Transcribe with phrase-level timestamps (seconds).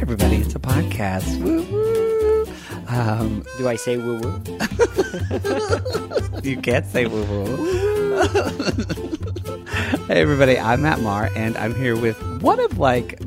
[0.00, 1.38] everybody, it's a podcast.
[1.40, 2.46] Woo woo.
[2.88, 4.42] Um, Do I say woo woo?
[6.42, 7.56] you can't say woo woo.
[10.06, 13.20] hey, everybody, I'm Matt Marr, and I'm here with one of like,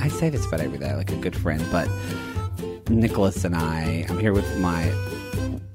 [0.00, 1.88] I say this about every day, like a good friend, but
[2.90, 4.92] Nicholas and I, I'm here with my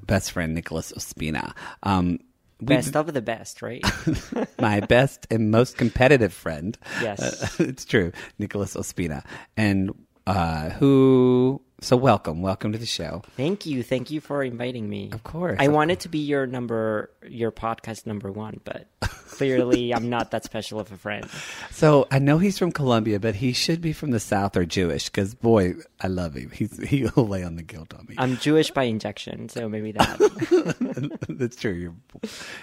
[0.06, 1.52] best friend, Nicholas Ospina.
[1.82, 2.18] Um,
[2.60, 3.82] we- Best of the best, right?
[4.60, 6.78] my best and most competitive friend.
[7.02, 7.60] Yes.
[7.60, 9.24] Uh, it's true, Nicholas Ospina,
[9.56, 9.92] and
[10.26, 11.60] uh, who.
[11.80, 13.22] So welcome, welcome to the show.
[13.36, 15.10] Thank you, thank you for inviting me.
[15.12, 15.58] Of course.
[15.60, 20.44] I wanted to be your number, your podcast number one, but clearly I'm not that
[20.44, 21.28] special of a friend.
[21.70, 25.06] So I know he's from Colombia, but he should be from the South or Jewish.
[25.10, 26.50] Because boy, I love him.
[26.52, 28.14] He's he'll lay on the guilt on me.
[28.16, 31.18] I'm Jewish by injection, so maybe that.
[31.28, 31.72] That's true.
[31.72, 31.94] Your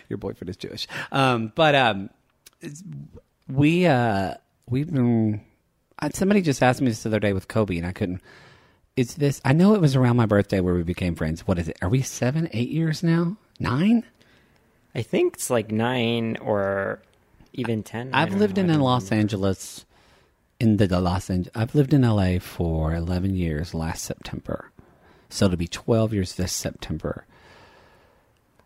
[0.10, 0.88] your boyfriend is Jewish.
[1.12, 2.10] Um, but um,
[3.48, 4.36] we uh,
[4.68, 5.42] we've been.
[6.14, 8.22] Somebody just asked me this the other day with Kobe, and I couldn't.
[8.96, 9.40] Is this?
[9.46, 11.48] I know it was around my birthday where we became friends.
[11.48, 11.78] What is it?
[11.82, 13.38] Are we seven, eight years now?
[13.60, 14.04] Nine?
[14.96, 17.02] I think it's like nine or
[17.54, 18.10] even ten.
[18.14, 19.12] I've lived know, in Los.
[19.12, 19.86] Angeles,
[20.60, 21.56] in the, the Los Angeles.
[21.56, 23.74] I've lived in LA for eleven years.
[23.76, 24.72] Last September,
[25.30, 27.26] so it'll be twelve years this September.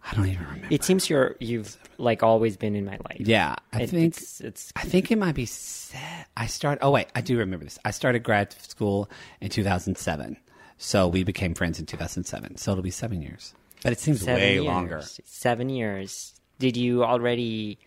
[0.10, 0.68] I don't even remember.
[0.70, 3.18] It seems you're you've like always been in my life.
[3.22, 5.46] yeah, I It- think it's, it's I think it might be.
[5.46, 6.28] set.
[6.38, 6.80] I start.
[6.82, 7.80] Oh wait, I do remember this.
[7.86, 9.10] I started grad school
[9.42, 10.38] in two thousand seven,
[10.78, 12.58] so we became friends in two thousand seven.
[12.58, 14.66] So it'll be seven years, but it seems seven way years.
[14.66, 15.02] longer.
[15.26, 16.34] Seven years.
[16.60, 17.80] Did you already?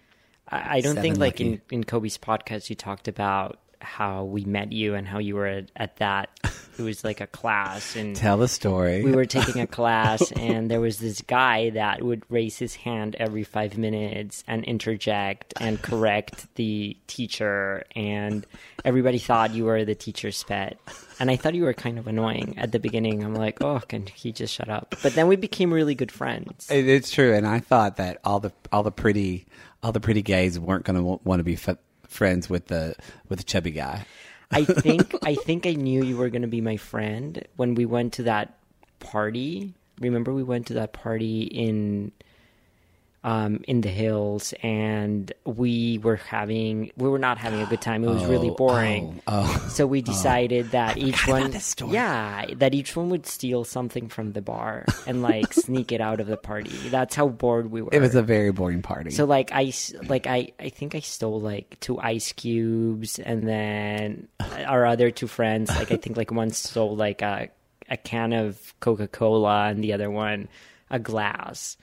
[0.48, 4.44] I, I don't Seven think like in, in Kobe's podcast you talked about how we
[4.44, 6.30] met you and how you were at, at that.
[6.78, 8.14] It was like a class and.
[8.14, 9.02] Tell the story.
[9.02, 13.16] we were taking a class and there was this guy that would raise his hand
[13.18, 18.46] every five minutes and interject and correct the teacher and
[18.84, 20.78] everybody thought you were the teacher's pet
[21.18, 24.06] and i thought you were kind of annoying at the beginning i'm like oh can
[24.06, 27.46] he just shut up but then we became really good friends It, it's true, and
[27.46, 29.46] I thought that all the all the pretty
[29.82, 31.76] all the pretty gays weren't going to want to be f-
[32.08, 32.94] friends with the
[33.28, 34.06] with the chubby guy.
[34.50, 37.86] I think I think I knew you were going to be my friend when we
[37.86, 38.58] went to that
[38.98, 39.74] party.
[40.00, 42.12] Remember we went to that party in
[43.28, 48.00] um in the hills and we were having we were not having a good time.
[48.04, 49.20] It was really Oh, boring.
[49.26, 49.68] Oh, oh.
[49.68, 51.52] So we decided that each one.
[51.88, 56.20] Yeah, that each one would steal something from the bar and like sneak it out
[56.20, 56.76] of the party.
[56.88, 57.90] That's how bored we were.
[57.92, 59.10] it was a very boring party.
[59.10, 59.72] So like I
[60.08, 64.28] like I I think I stole like two ice cubes and then
[64.66, 67.48] our other two friends like I think like one stole like a
[67.90, 70.48] a can of Coca-Cola and the other one
[70.90, 71.76] a glass.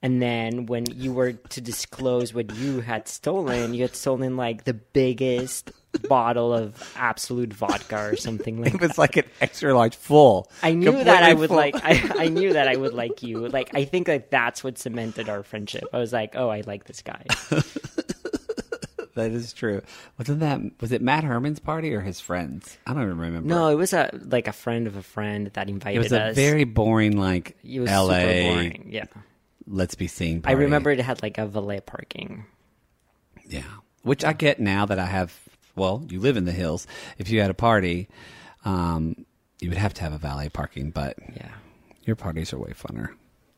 [0.00, 4.64] And then when you were to disclose what you had stolen, you had stolen like
[4.64, 5.72] the biggest
[6.08, 8.82] bottle of Absolut vodka or something like that.
[8.82, 10.48] it was like an extra large full.
[10.62, 11.56] I knew that I would full.
[11.56, 11.74] like.
[11.76, 13.48] I, I knew that I would like you.
[13.48, 15.84] Like I think like that's what cemented our friendship.
[15.92, 17.24] I was like, oh, I like this guy.
[19.14, 19.82] that is true.
[20.16, 22.78] Wasn't that was it Matt Herman's party or his friends?
[22.86, 23.48] I don't even remember.
[23.48, 26.26] No, it was a like a friend of a friend that invited it was a
[26.26, 26.36] us.
[26.36, 28.20] very boring like it was L.A.
[28.20, 28.88] super boring.
[28.92, 29.04] Yeah,
[29.68, 30.42] Let's be seen.
[30.44, 32.46] I remember it had like a valet parking.
[33.46, 33.62] Yeah,
[34.02, 35.38] which I get now that I have.
[35.76, 36.86] Well, you live in the hills.
[37.18, 38.08] If you had a party,
[38.64, 39.26] um,
[39.60, 40.90] you would have to have a valet parking.
[40.90, 41.50] But Yeah,
[42.04, 43.10] your parties are way funner.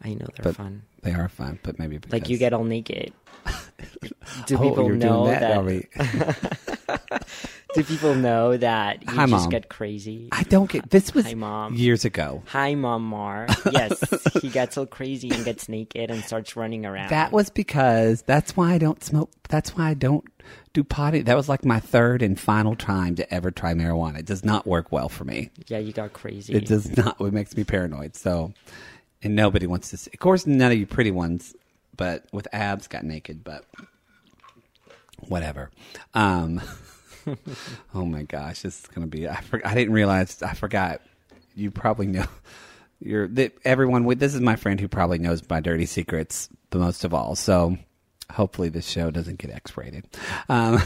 [0.03, 0.83] I know they're But fun.
[1.03, 3.13] They are fun, but maybe because, Like you get all naked.
[4.47, 7.27] Do oh, people you're know that, that?
[7.75, 9.49] Do people know that you Hi, just Mom.
[9.49, 10.29] get crazy?
[10.33, 10.91] I don't get.
[10.91, 11.75] This was Hi, Mom.
[11.75, 12.43] years ago.
[12.47, 13.47] Hi, Mom Marr.
[13.71, 14.03] Yes,
[14.43, 17.11] he gets all crazy and gets naked and starts running around.
[17.11, 19.31] That was because that's why I don't smoke.
[19.49, 20.25] That's why I don't
[20.73, 21.21] do potty.
[21.23, 24.19] That was like my third and final time to ever try marijuana.
[24.19, 25.51] It does not work well for me.
[25.69, 26.53] yeah, you got crazy.
[26.55, 27.21] It does not.
[27.21, 28.17] It makes me paranoid.
[28.17, 28.53] So,
[29.23, 29.97] and nobody wants to.
[29.97, 30.11] See.
[30.13, 31.55] Of course, none of you pretty ones,
[31.97, 33.45] but with abs, got naked.
[33.45, 33.65] But
[35.29, 35.71] whatever.
[36.15, 36.61] Um.
[37.95, 39.29] oh my gosh, this is gonna be.
[39.29, 40.43] I for, I didn't realize.
[40.43, 41.01] I forgot.
[41.55, 42.27] You probably know.
[43.01, 44.07] You're that everyone.
[44.19, 47.35] This is my friend who probably knows my dirty secrets the most of all.
[47.35, 47.77] So.
[48.31, 50.07] Hopefully this show doesn't get X-rated.
[50.49, 50.81] Um,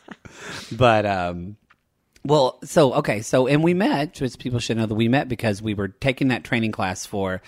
[0.72, 1.58] but um,
[2.24, 4.14] well, so okay, so and we met.
[4.14, 7.42] Just people should know that we met because we were taking that training class for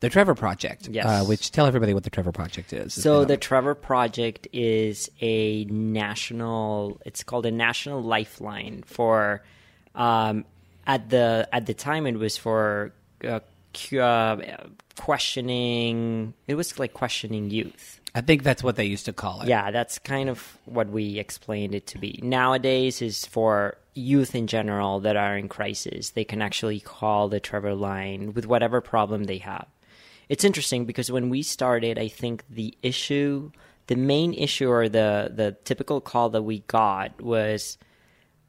[0.00, 0.88] the Trevor Project.
[0.88, 1.06] Yes.
[1.06, 2.94] Uh, which tell everybody what the Trevor Project is.
[2.94, 7.00] So the Trevor Project is a national.
[7.06, 9.42] It's called a national lifeline for.
[9.94, 10.44] Um,
[10.86, 12.92] at the at the time, it was for
[13.24, 13.40] uh,
[13.96, 14.36] uh,
[14.96, 16.34] questioning.
[16.48, 18.00] It was like questioning youth.
[18.14, 19.48] I think that's what they used to call it.
[19.48, 22.18] Yeah, that's kind of what we explained it to be.
[22.22, 26.10] Nowadays is for youth in general that are in crisis.
[26.10, 29.66] They can actually call the Trevor line with whatever problem they have.
[30.30, 33.50] It's interesting because when we started, I think the issue,
[33.88, 37.76] the main issue or the the typical call that we got was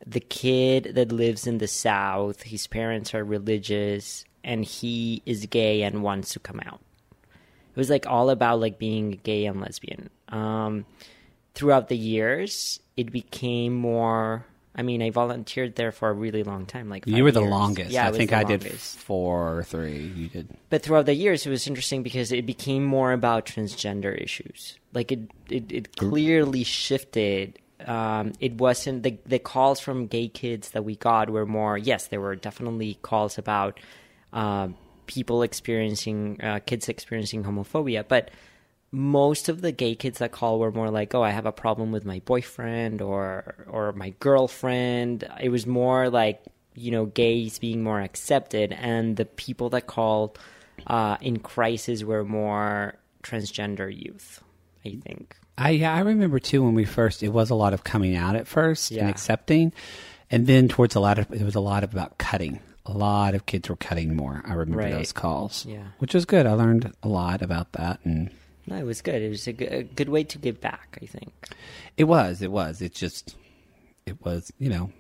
[0.07, 5.83] the kid that lives in the south, his parents are religious and he is gay
[5.83, 6.79] and wants to come out
[7.71, 10.09] it was like all about like being gay and lesbian.
[10.27, 10.85] Um,
[11.55, 14.45] throughout the years, it became more.
[14.73, 16.89] I mean, I volunteered there for a really long time.
[16.89, 17.51] Like you were the years.
[17.51, 17.91] longest.
[17.91, 20.12] Yeah, I think the I did four or three.
[20.15, 20.47] You did.
[20.69, 24.77] But throughout the years, it was interesting because it became more about transgender issues.
[24.94, 25.19] Like it,
[25.50, 27.59] it, it clearly shifted.
[27.85, 31.77] Um, it wasn't the the calls from gay kids that we got were more.
[31.77, 33.79] Yes, there were definitely calls about
[34.31, 34.69] uh,
[35.06, 38.31] people experiencing uh, kids experiencing homophobia, but
[38.91, 41.91] most of the gay kids that call were more like, "Oh, I have a problem
[41.91, 46.41] with my boyfriend or or my girlfriend." It was more like
[46.75, 50.38] you know gays being more accepted, and the people that called
[50.88, 54.43] uh, in crisis were more transgender youth.
[54.85, 55.35] I think.
[55.57, 57.23] I yeah, I remember too when we first.
[57.23, 59.01] It was a lot of coming out at first Yeah.
[59.01, 59.71] and accepting,
[60.29, 62.59] and then towards a lot of it was a lot of about cutting.
[62.88, 64.41] A lot of kids were cutting more.
[64.43, 64.91] I remember Right.
[64.91, 65.65] those calls.
[65.67, 65.83] Yeah.
[65.99, 66.47] which was good.
[66.47, 68.31] I learned a lot about that, and
[68.67, 69.21] No, it was good.
[69.21, 70.97] It was a good, a good way to give back.
[71.01, 71.31] I think.
[71.97, 72.41] it was.
[72.41, 72.81] It was.
[72.81, 73.35] It just.
[74.05, 74.51] It was.
[74.59, 74.91] You know.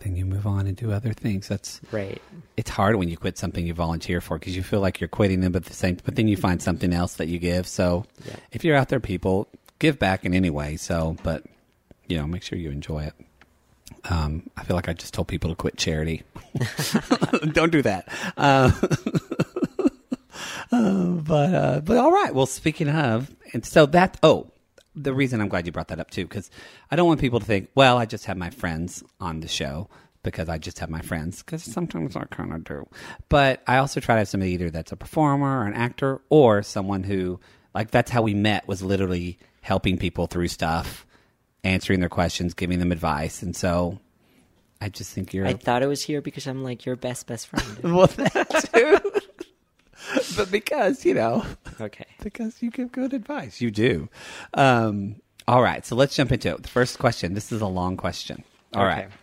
[0.00, 1.48] Then you move on and do other things.
[1.48, 2.20] That's Right.
[2.56, 5.40] it's hard when you quit something you volunteer for because you feel like you're quitting
[5.40, 5.96] them, but the same.
[6.04, 7.66] But then you find something else that you give.
[7.66, 8.36] So Yeah.
[8.52, 10.76] if you're out there, people give back in any way.
[10.76, 11.44] So, but
[12.08, 13.14] you know, make sure you enjoy it.
[14.10, 16.22] Um, I feel like I just told people to quit charity.
[17.52, 18.08] Don't do that.
[18.36, 18.70] Uh,
[21.24, 22.34] but uh, but all right.
[22.34, 24.50] Well, speaking of, and so that oh,
[24.94, 26.50] the reason I'm glad you brought that up too, because
[26.90, 29.88] I don't want people to think, well, I just have my friends on the show
[30.22, 32.86] because I just have my friends, because sometimes I kind of do.
[33.28, 36.62] But I also try to have somebody either that's a performer or an actor or
[36.62, 37.40] someone who,
[37.74, 41.06] like, that's how we met was literally helping people through stuff,
[41.64, 43.98] answering their questions, giving them advice, and so.
[44.82, 45.46] I just think you're.
[45.46, 47.80] I thought it was here because I'm like your best best friend.
[47.94, 49.20] well, that too.
[50.36, 51.44] but because you know,
[51.80, 52.06] okay.
[52.22, 53.60] because you give good advice.
[53.60, 54.08] You do.
[54.54, 55.16] Um,
[55.48, 56.62] all right, so let's jump into it.
[56.62, 57.34] The first question.
[57.34, 58.44] This is a long question.
[58.74, 59.06] All right.
[59.06, 59.14] Okay.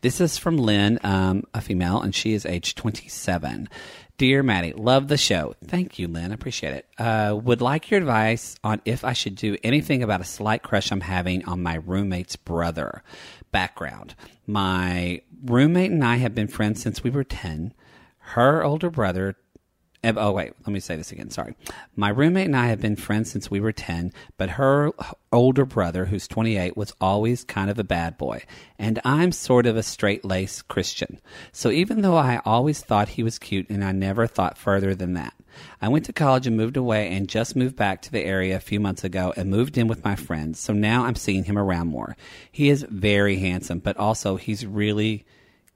[0.00, 3.68] This is from Lynn, um, a female, and she is age 27.
[4.16, 5.54] Dear Mattie, love the show.
[5.64, 6.32] Thank you, Lynn.
[6.32, 6.88] I appreciate it.
[6.98, 10.90] Uh, would like your advice on if I should do anything about a slight crush
[10.90, 13.02] I'm having on my roommate's brother.
[13.50, 14.14] Background
[14.46, 17.72] My roommate and I have been friends since we were 10.
[18.18, 19.36] Her older brother
[20.04, 21.30] Oh, wait, let me say this again.
[21.30, 21.54] Sorry.
[21.96, 24.92] My roommate and I have been friends since we were 10, but her
[25.32, 28.44] older brother, who's 28, was always kind of a bad boy.
[28.78, 31.20] And I'm sort of a straight laced Christian.
[31.52, 35.14] So even though I always thought he was cute and I never thought further than
[35.14, 35.34] that,
[35.82, 38.60] I went to college and moved away and just moved back to the area a
[38.60, 40.60] few months ago and moved in with my friends.
[40.60, 42.16] So now I'm seeing him around more.
[42.52, 45.26] He is very handsome, but also he's really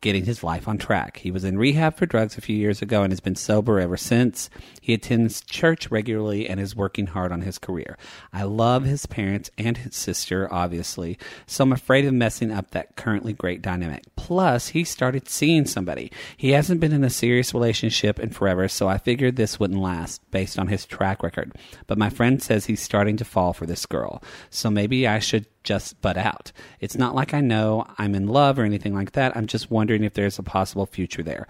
[0.03, 1.19] getting his life on track.
[1.19, 3.97] He was in rehab for drugs a few years ago and has been sober ever
[3.97, 4.51] since.
[4.81, 7.97] He attends church regularly and is working hard on his career.
[8.33, 12.97] I love his parents and his sister, obviously, so I'm afraid of messing up that
[12.97, 14.05] currently great dynamic.
[14.17, 16.11] Plus, he started seeing somebody.
[16.37, 20.21] He hasn't been in a serious relationship in forever, so I figured this wouldn't last
[20.33, 21.53] based on his track record.
[21.87, 25.47] But my friend says he's starting to fall for this girl, so maybe I should
[25.65, 26.53] just butt out.
[26.81, 29.37] It's not like I know I'm in love or anything like that.
[29.37, 31.47] I'm just wondering if there's a possible future there.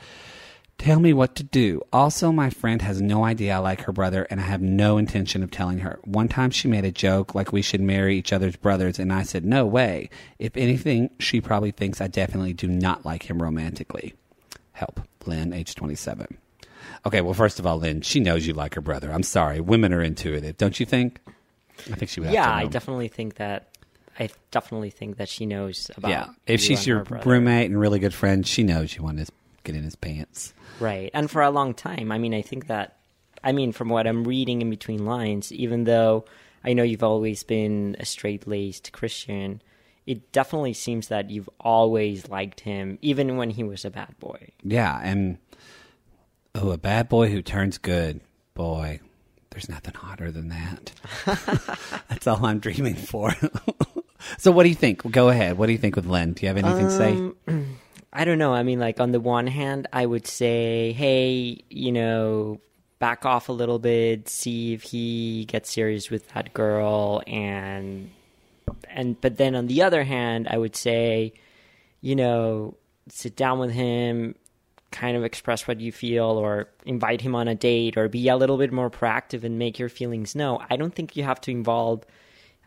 [0.79, 1.81] Tell me what to do.
[1.93, 5.45] Also, my friend has no idea I like her brother, and I have no intention
[5.45, 6.01] of telling her.
[6.03, 9.23] One time she made a joke like we should marry each other's brothers, and I
[9.23, 10.11] said, No way.
[10.41, 14.15] If anything, she probably thinks I definitely do not like him romantically.
[14.73, 15.01] Help.
[15.25, 16.37] Lynn, age 27.
[17.07, 19.13] Okay, well, first of all, Lynn, she knows you like her brother.
[19.13, 19.61] I'm sorry.
[19.61, 21.21] Women are intuitive, don't you think?
[21.91, 23.69] I think she would have Yeah, I definitely think that.
[24.19, 26.11] I definitely think that she knows about.
[26.11, 27.31] Yeah, if you she's and your her brother.
[27.31, 29.33] roommate and really good friend, she knows you want to
[29.65, 30.53] get in his pants.
[30.81, 31.11] right?
[31.15, 32.99] And for a long time, I mean, I think that.
[33.45, 36.25] I mean, from what I'm reading in between lines, even though
[36.63, 39.61] I know you've always been a straight laced Christian,
[40.07, 44.51] it definitely seems that you've always liked him, even when he was a bad boy.
[44.63, 45.39] Yeah, and
[46.55, 48.21] oh, a bad boy who turns good,
[48.55, 49.01] boy.
[49.51, 50.93] There's nothing hotter than that.
[52.09, 53.35] That's all I'm dreaming for.
[54.39, 55.11] so, what do you think?
[55.11, 55.59] Go ahead.
[55.59, 56.33] What do you think with Len?
[56.33, 57.13] Do you have anything to say?
[57.13, 57.77] Um,
[58.13, 58.53] I don't know.
[58.53, 62.61] I mean, like on the one hand, I would say, hey, you know,
[62.99, 68.11] back off a little bit, see if he gets serious with that girl, and
[68.91, 71.33] and but then on the other hand, I would say,
[72.01, 72.77] you know,
[73.09, 74.35] sit down with him,
[74.91, 78.37] kind of express what you feel, or invite him on a date, or be a
[78.37, 80.65] little bit more proactive and make your feelings known.
[80.69, 82.05] I don't think you have to involve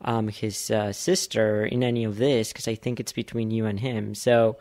[0.06, 3.80] um, his uh, sister in any of this because I think it's between you and
[3.80, 4.16] him.
[4.16, 4.58] So,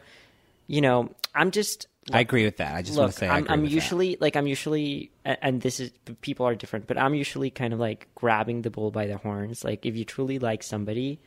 [0.67, 1.87] you know, I'm just.
[2.13, 2.75] I agree with that.
[2.75, 3.75] I just Look, want to say I'm, I'm with that.
[3.75, 5.91] usually like I'm usually, and this is
[6.23, 9.63] people are different, but I'm usually kind of like grabbing the bull by the horns.
[9.65, 11.21] Like if you truly like somebody,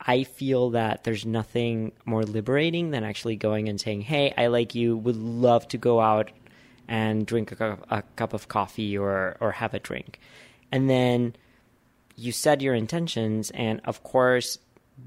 [0.00, 4.74] I feel that there's nothing more liberating than actually going and saying, "Hey, I like
[4.74, 4.96] you.
[4.96, 6.30] Would love to go out
[6.86, 10.20] and drink a, a cup of coffee or or have a drink,"
[10.70, 11.34] and then
[12.18, 14.58] you said your intentions, and of course,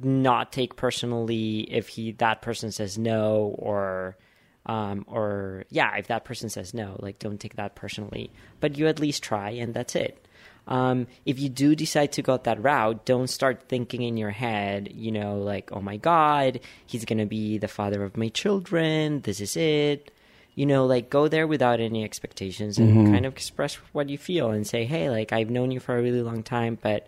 [0.01, 4.17] not take personally if he that person says no or
[4.65, 8.31] um, or yeah, if that person says no, like don't take that personally.
[8.61, 10.25] But you at least try, and that's it.
[10.67, 14.89] Um, if you do decide to go that route, don't start thinking in your head,
[14.93, 19.21] you know, like, oh my God, he's to be the father of my children.
[19.21, 20.11] This is it.
[20.55, 24.51] You know, like go there without any expectations and kind of express what you feel
[24.51, 27.07] and say, hey, like I've known you for a really long time, but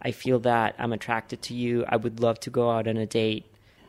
[0.00, 1.84] I feel that I'm attracted to you.
[1.86, 3.44] I would love to go out on a date.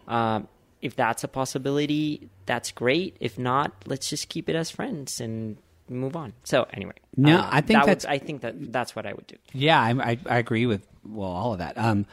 [0.08, 0.48] Um,
[0.82, 3.16] if that's a possibility, that's great.
[3.20, 6.34] If not, let's just keep it as friends and move on.
[6.44, 9.14] So anyway, No, um, I think that that's- would, I think that that's what I
[9.14, 9.36] would do.
[9.54, 11.78] Yeah, I, I, I agree with well all of that.
[11.78, 12.06] Um,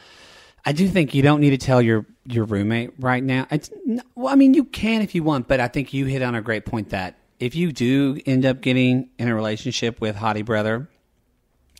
[0.67, 3.47] I do think you don't need to tell your your roommate right now.
[3.49, 3.71] It's,
[4.15, 6.41] well, I mean, you can if you want, but I think you hit on a
[6.41, 10.89] great point that if you do end up getting in a relationship with Hottie Brother,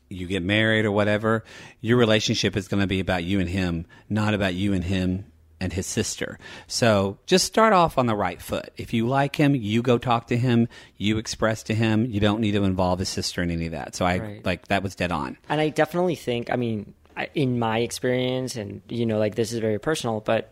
[0.09, 1.43] you get married or whatever,
[1.81, 5.25] your relationship is going to be about you and him, not about you and him
[5.59, 6.37] and his sister.
[6.67, 8.69] So just start off on the right foot.
[8.77, 10.67] If you like him, you go talk to him,
[10.97, 12.05] you express to him.
[12.05, 13.95] You don't need to involve his sister in any of that.
[13.95, 14.45] So I Right.
[14.45, 15.37] like that was dead on.
[15.49, 16.93] And I definitely think, I mean,
[17.33, 20.51] in my experience, and you know, like this is very personal, but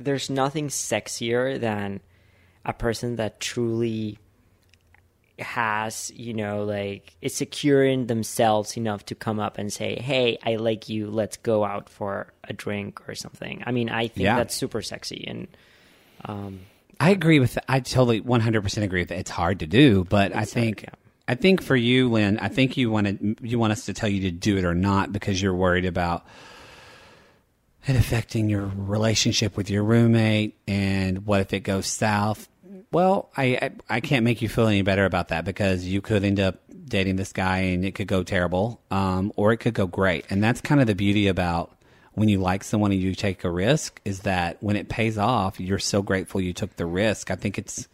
[0.00, 2.00] there's nothing sexier than
[2.64, 4.18] a person that truly
[5.38, 10.38] has, you know, like is secure in themselves enough to come up and say, "Hey,
[10.44, 11.10] I like you.
[11.10, 14.36] Let's go out for a drink or something." I mean, I think Yeah.
[14.36, 15.48] that's super sexy, and
[16.26, 16.60] um,
[17.00, 17.58] I agree with.
[17.68, 19.18] I totally one hundred percent agree with it.
[19.18, 20.80] It's hard to do, but I think.
[20.80, 20.98] hard, yeah.
[21.32, 24.20] I think for you, Lynn, I think you want you want us to tell you
[24.22, 26.26] to do it or not because you're worried about
[27.86, 32.50] it affecting your relationship with your roommate and what if it goes south.
[32.92, 36.22] Well, I, I I can't make you feel any better about that because you could
[36.22, 39.86] end up dating this guy and it could go terrible, um, or it could go
[39.86, 40.26] great.
[40.28, 41.74] And that's kind of the beauty about
[42.12, 45.58] when you like someone and you take a risk is that when it pays off,
[45.58, 47.30] you're so grateful you took the risk.
[47.30, 47.88] I think it's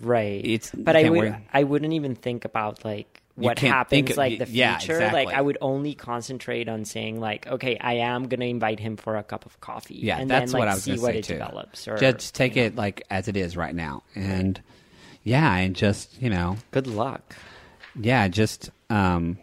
[0.00, 0.44] right.
[0.44, 1.36] It's- but I would, worry.
[1.52, 5.10] I wouldn't even think about like what happens, of- like the yeah, future.
[5.12, 5.28] Like.
[5.28, 9.22] I would only concentrate on saying, like, okay, I am gonna invite him for a
[9.22, 9.94] cup of coffee.
[9.94, 11.34] Yeah, and that's then, what like, I was see what say it too.
[11.34, 11.88] develops.
[11.88, 14.60] Or just take it like as it is right now, and
[15.22, 17.34] yeah, and just you know, good luck.
[17.98, 19.38] yeah, just um,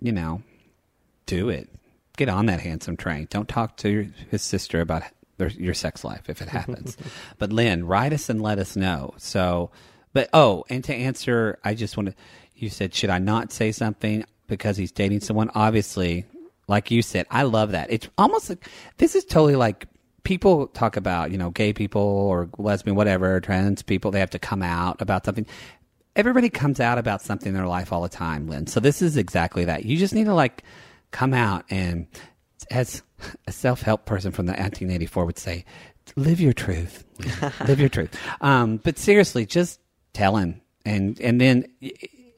[0.00, 0.42] you know,
[1.26, 1.68] do it.
[2.16, 3.28] Get on that handsome train.
[3.30, 5.02] Don't talk to your, his sister about
[5.36, 6.96] their, your sex life if it happens.
[7.38, 9.14] but Lynn, write us and let us know.
[9.18, 9.70] So,
[10.12, 12.14] but oh, and to answer, I just want to.
[12.54, 15.50] You said, should I not say something because he's dating someone?
[15.54, 16.24] Obviously,
[16.68, 17.90] like you said, I love that.
[17.90, 18.66] It's almost like
[18.96, 19.86] this is totally like
[20.24, 24.10] people talk about, you know, gay people or lesbian, whatever, trans people.
[24.10, 25.46] They have to come out about something
[26.16, 28.66] everybody comes out about something in their life all the time, Lynn.
[28.66, 29.84] So this is exactly that.
[29.84, 30.64] You just need to like
[31.12, 32.06] come out and,
[32.70, 33.02] as
[33.46, 35.64] a self-help person from the 1984 would say,
[36.16, 37.04] live your truth,
[37.66, 38.16] live your truth.
[38.40, 39.80] Um, but seriously, just
[40.12, 41.66] tell him, and and then.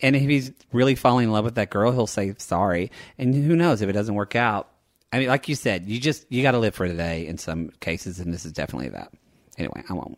[0.00, 2.92] And if he's really falling in love with that girl, he'll say sorry.
[3.18, 4.68] And who knows if it doesn't work out?
[5.12, 7.70] I mean, like you said, you just you got to live for today in some
[7.80, 9.12] cases, and this is definitely that.
[9.56, 10.16] Anyway, I won't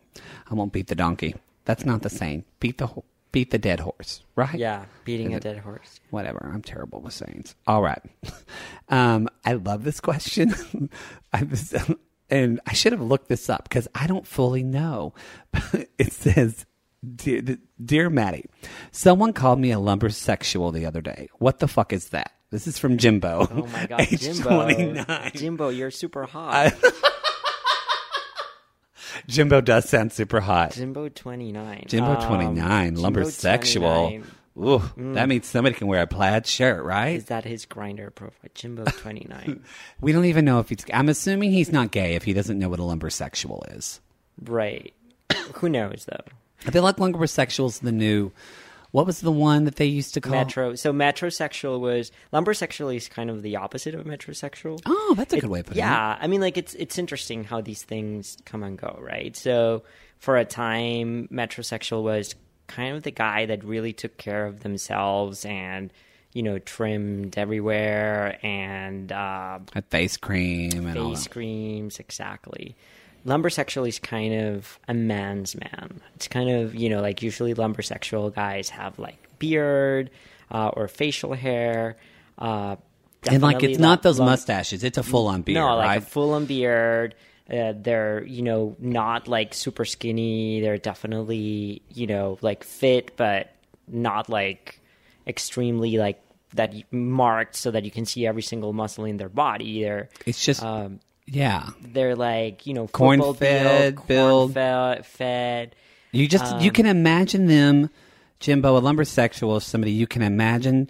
[0.49, 1.35] I won't beat the donkey.
[1.65, 2.45] That's not the same.
[2.59, 4.55] Beat the ho- beat the dead horse, right?
[4.57, 5.99] Yeah, beating a dead horse.
[6.09, 6.51] Whatever.
[6.53, 7.55] I'm terrible with sayings.
[7.67, 8.01] All right.
[8.89, 10.53] Um, I love this question.
[11.33, 11.73] I was,
[12.29, 15.13] and I should have looked this up because I don't fully know.
[15.97, 16.65] it says,
[17.15, 18.49] Dear, Dear Mattie,
[18.91, 21.29] someone called me a lumbersexual the other day.
[21.39, 22.33] What the fuck is that?
[22.49, 23.47] This is from Jimbo.
[23.49, 24.63] Oh my god, Jimbo!
[24.65, 25.31] 29.
[25.35, 26.73] Jimbo, you're super hot.
[29.27, 30.73] Jimbo does sound super hot.
[30.73, 31.85] Jimbo twenty nine.
[31.87, 34.23] Jimbo um, 29, lumbersexual.
[34.57, 35.13] Ooh, mm.
[35.13, 37.15] that means somebody can wear a plaid shirt, right?
[37.15, 38.49] Is that his Grindr profile?
[38.53, 39.63] Jimbo twenty nine.
[40.01, 40.85] We don't even know if he's.
[40.93, 44.01] I'm assuming he's not gay if he doesn't know what a lumbersexual is.
[44.43, 44.93] right.
[45.55, 46.23] Who knows though?
[46.67, 48.31] I feel like lumbersexual's the new
[48.91, 50.75] What was the one that they used to call Metro.
[50.75, 54.81] So metrosexual was lumbersexual is kind of the opposite of metrosexual.
[54.85, 55.85] Oh, that's a good way of putting it.
[55.85, 59.35] yeah, I mean, like it's it's interesting how these things come and go, right?
[59.35, 59.83] So
[60.17, 62.35] for a time, metrosexual was
[62.67, 65.91] kind of the guy that really took care of themselves and
[66.33, 72.75] you know trimmed everywhere and uh, Had face cream and all face creams exactly.
[73.25, 76.01] Lumbersexual is kind of a man's man.
[76.15, 80.09] It's kind of you know like usually lumbersexual guys have like beard
[80.49, 81.97] uh, or facial hair.
[82.37, 82.75] Uh,
[83.29, 85.97] And like it's not those lum- mustaches; it's a full on beard, no, like right?
[85.99, 87.15] a full on beard.
[87.51, 90.61] Uh, they're you know not like super skinny.
[90.61, 93.53] They're definitely you know like fit, but
[93.87, 94.79] not like
[95.27, 96.19] extremely like
[96.55, 99.83] that marked so that you can see every single muscle in their body.
[99.83, 100.99] They're it's just um,
[101.31, 101.69] yeah.
[101.81, 104.53] they're like you know Corn fed, build, build.
[104.53, 105.75] corn fed.
[106.11, 107.89] You just Um, you can imagine them,
[108.39, 110.89] Jimbo, a lumbersexual, somebody you can imagine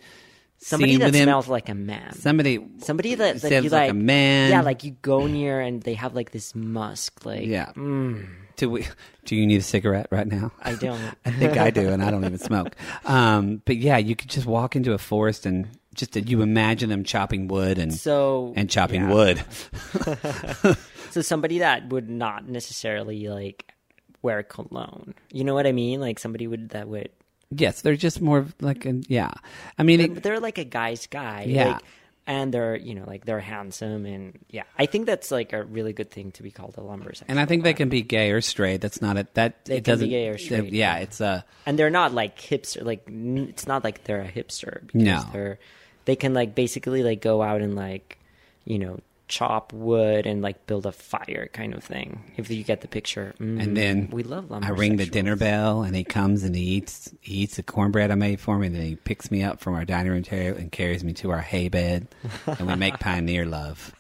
[0.58, 2.14] somebody that smells like a man.
[2.14, 4.52] somebody Somebody that, that you like like, a man.
[4.52, 7.26] Yeah, like you go near and they have like this musk.
[7.26, 7.72] Like yeah.
[7.76, 8.88] mm, Do we?
[9.26, 10.52] Do you need a cigarette right now?
[10.62, 11.00] I don't.
[11.26, 12.76] I think I do, and I don't even smoke.
[13.06, 15.68] Um, but yeah, you could just walk into a forest and
[16.02, 19.14] just that you imagine them chopping wood and So and chopping yeah.
[19.14, 19.38] wood.
[21.12, 23.74] So somebody that would not necessarily like
[24.22, 25.14] wear cologne.
[25.32, 26.00] You know what I mean?
[26.00, 27.10] Like somebody would that would
[27.54, 29.32] Yes, they're just more like a, yeah.
[29.78, 31.44] I mean, it, they're like a guy's guy.
[31.50, 31.74] Yeah.
[31.74, 31.82] Like,
[32.28, 34.64] and they're you know like they're handsome and yeah.
[34.80, 37.24] I think that's like a really good thing to be called a lumbersexual.
[37.28, 38.80] and I think they can be gay or straight.
[38.80, 39.34] That's not it.
[39.34, 40.10] That They it can doesn't.
[40.10, 41.04] gay or straight, Yeah, yeah.
[41.04, 42.86] it's a and they're not like hipster.
[42.86, 44.86] Like it's not like they're a hipster.
[44.88, 45.24] Because No.
[45.34, 45.60] they're
[46.06, 48.18] they can like basically like go out and like
[48.66, 52.22] you know chop wood and like build a fire kind of thing.
[52.36, 53.34] If you get the picture.
[53.40, 54.66] Mm, And then we love lumbersexuals.
[54.66, 58.12] I ring the dinner bell, and he comes and he eats he eats the cornbread
[58.12, 60.58] I made for him, and then he picks me up from our dining room table
[60.58, 62.08] and carries me to our hay bed,
[62.46, 63.96] and we make pioneer love.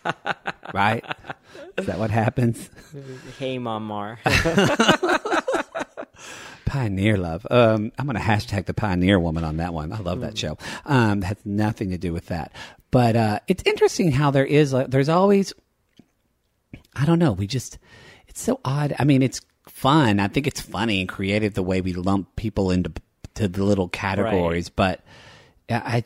[0.74, 1.06] Right?
[1.78, 2.70] Is that what happens?
[3.40, 4.20] Hey, Mom Marr.
[6.72, 7.46] Pioneer love.
[7.52, 9.92] Um, I'm going to hashtag the Pioneer Woman on that one.
[9.92, 10.58] I love that show.
[10.86, 12.54] Um, nothing to do with that,
[12.92, 14.72] but uh, it's interesting how there is.
[14.72, 15.52] Like, there's always.
[16.96, 17.34] I don't know.
[17.34, 17.78] We just.
[18.30, 18.96] It's so odd.
[18.98, 20.22] I mean, it's fun.
[20.22, 22.94] I think it's funny and creative the way we lump people into
[23.34, 24.70] to the little categories.
[24.70, 25.02] But
[25.70, 26.04] yeah, I.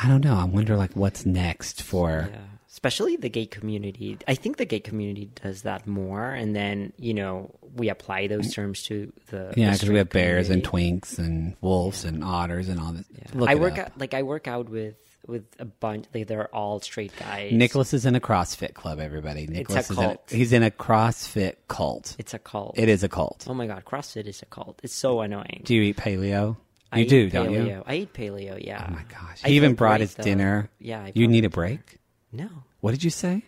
[0.00, 0.36] I don't know.
[0.36, 2.28] I wonder like what's next for.
[2.30, 2.38] Yeah.
[2.78, 4.16] Especially the gay community.
[4.28, 8.54] I think the gay community does that more, and then you know we apply those
[8.54, 12.78] terms to the Yeah, because we have bears and twinks and wolves and otters and
[12.78, 13.04] all this.
[13.34, 14.94] Look I work out like I work out with
[15.26, 16.04] with a bunch.
[16.14, 17.50] Like, they're all straight guys.
[17.52, 19.00] Nicholas is in a CrossFit club.
[19.00, 20.30] Everybody, Nicholas is cult.
[20.30, 22.14] in a, he's in a CrossFit cult.
[22.16, 22.78] It's a cult.
[22.78, 23.44] It is a cult.
[23.48, 24.78] Oh my god, CrossFit is a cult.
[24.84, 25.62] It's so annoying.
[25.64, 26.56] Do you eat paleo?
[26.94, 27.32] You eat do, paleo.
[27.32, 27.82] don't you?
[27.84, 28.64] I eat paleo.
[28.64, 28.86] Yeah.
[28.88, 29.40] Oh my gosh!
[29.44, 30.22] I He even brought great, his though.
[30.22, 30.70] dinner.
[30.78, 31.02] Yeah.
[31.02, 31.98] I You need a break.
[32.32, 32.48] no.
[32.80, 33.42] What did you say?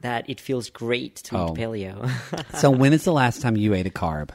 [0.00, 1.46] That it feels great to Oh.
[1.52, 2.10] eat paleo.
[2.58, 4.30] so when is the last time you ate a carb?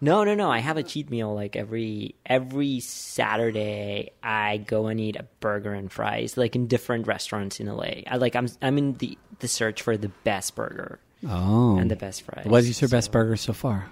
[0.00, 0.50] No, no, no.
[0.50, 4.10] I have a cheat meal like every every Saturday.
[4.22, 8.02] I go and eat a burger and fries, like in different restaurants in LA.
[8.06, 11.96] I like I'm I'm in the the search for the best burger Oh, and the
[11.96, 12.44] best fries.
[12.46, 13.86] what is your best burger so far?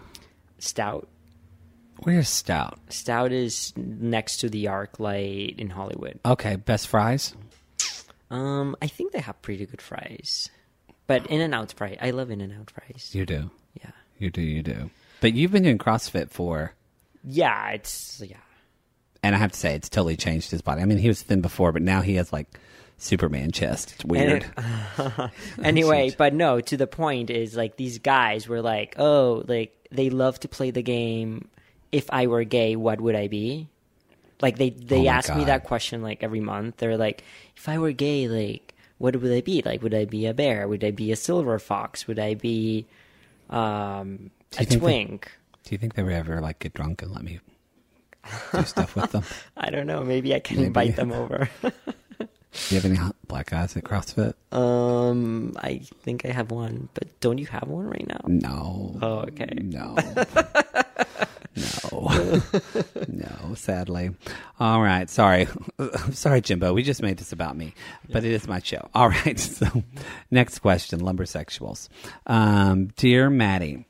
[0.59, 1.09] Stout.
[2.01, 2.79] Where's Stout?
[2.89, 6.19] Stout is next to the ArcLight in Hollywood.
[6.25, 7.35] Okay, best fries.
[8.33, 10.49] Um, I think they have pretty good fries,
[11.07, 11.99] but In-N-Out fries.
[12.01, 13.11] I love In-N-Out fries.
[13.13, 14.91] You do, Yeah, you do, you do.
[15.21, 16.73] But you've been doing CrossFit for,
[17.23, 17.71] yeah.
[17.73, 18.39] It's yeah.
[19.23, 20.81] and I have to say, it's totally changed his body.
[20.81, 22.49] I mean, he was thin before, but now he has like
[22.97, 23.93] Superman chest.
[23.97, 24.47] It's weird.
[24.97, 25.31] And
[25.63, 30.09] anyway, but no, to the point is like these guys were like, oh, like they
[30.09, 31.49] love to play the game.
[31.93, 33.69] If I were gay, what would I be?
[34.43, 36.77] Like they they Oh ask me that question like every month.
[36.79, 37.25] They're like,
[37.57, 39.63] if I were gay, like what would I be?
[39.65, 40.67] Like would I be a bear?
[40.69, 42.07] Would I be a silver fox?
[42.09, 42.87] Would I be
[43.49, 45.33] um, a you think they- twink?
[45.65, 47.39] Do you think they would ever like get drunk and let me
[48.53, 49.23] do stuff with them?
[49.57, 50.03] I don't know.
[50.03, 50.67] Maybe I can Maybe.
[50.67, 51.49] invite them over.
[51.63, 54.35] Do you have any black guys at CrossFit?
[54.53, 58.21] um, I think I have one, but don't you have one right now?
[58.27, 58.99] No.
[59.01, 59.49] Oh, okay.
[59.63, 59.97] No.
[61.57, 62.11] no.
[63.09, 64.11] no, sadly.
[64.59, 65.09] All right.
[65.09, 65.49] Sorry.
[66.13, 66.73] sorry, Jimbo.
[66.73, 67.75] We just made this about me,
[68.11, 68.89] but it is my show.
[68.95, 69.39] All right.
[69.53, 69.85] So,
[70.31, 71.89] next question Lumbersexuals.
[72.27, 73.85] Um, Dear Mattie,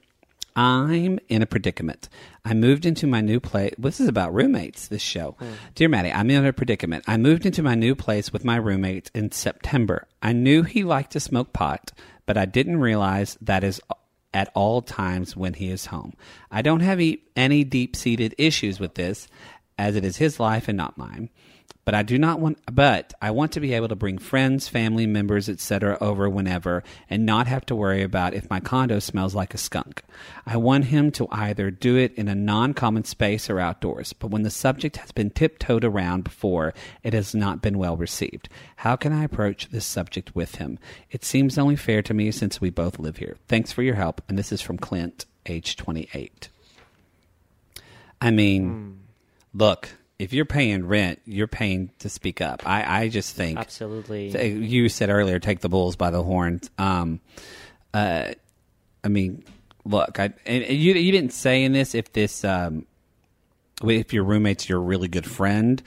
[0.57, 2.09] I'm in a predicament.
[2.45, 3.75] I moved into my new place.
[3.79, 5.37] This is about roommates, this show.
[5.75, 7.05] Dear Mattie, I'm in a predicament.
[7.07, 10.09] I moved into my new place with my roommate in September.
[10.23, 11.93] I knew he liked to smoke pot,
[12.27, 13.81] but I didn't realize that is
[14.35, 16.15] at all times when he is home.
[16.51, 17.01] I don't have
[17.37, 19.29] any deep seated issues with this,
[19.79, 21.31] as it is his life and not mine.
[21.85, 25.07] But I do not want but I want to be able to bring friends, family
[25.07, 25.99] members, etc.
[26.01, 30.03] over whenever and not have to worry about if my condo smells like a skunk.
[30.47, 34.43] I want him to either do it in a non-common space or outdoors, but when
[34.43, 38.49] the subject has been tiptoed around before, it has not been well received.
[38.77, 40.79] How can I approach this subject with him?
[41.11, 43.37] It seems only fair to me since we both live here.
[43.49, 46.49] Thanks for your help, and this is from Clint, age 28.
[48.21, 48.93] I mean, hmm.
[49.53, 49.89] look,
[50.23, 52.63] if you're paying rent, you're paying to speak up.
[52.65, 54.29] I, I just think Absolutely.
[54.47, 56.71] you said earlier, take the bulls by the horns.
[56.79, 57.21] Um,
[57.93, 58.33] uh,
[59.03, 59.43] I mean,
[59.85, 62.87] look, I and you you didn't say in this if this um,
[63.83, 65.83] if your roommate's your really good friend,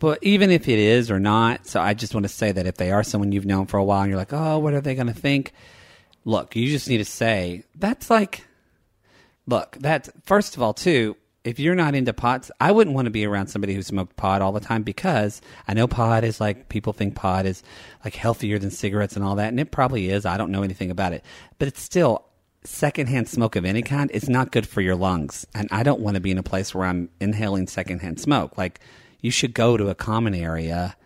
[0.00, 2.74] but even if it is or not, so I just want to say that if
[2.74, 4.96] they are someone you've known for a while and you're like, oh, what are they
[4.96, 5.52] going to think?
[6.24, 8.44] Look, you just need to say that's like,
[9.46, 11.16] look, that's first of all, too.
[11.42, 14.42] If you're not into pots, I wouldn't want to be around somebody who smoked pot
[14.42, 17.62] all the time because I know pot is like people think pot is
[18.04, 20.26] like healthier than cigarettes and all that, and it probably is.
[20.26, 21.24] I don't know anything about it,
[21.58, 22.26] but it's still
[22.62, 26.16] secondhand smoke of any kind is not good for your lungs, and I don't want
[26.16, 28.58] to be in a place where I'm inhaling secondhand smoke.
[28.58, 28.80] Like
[29.22, 30.96] you should go to a common area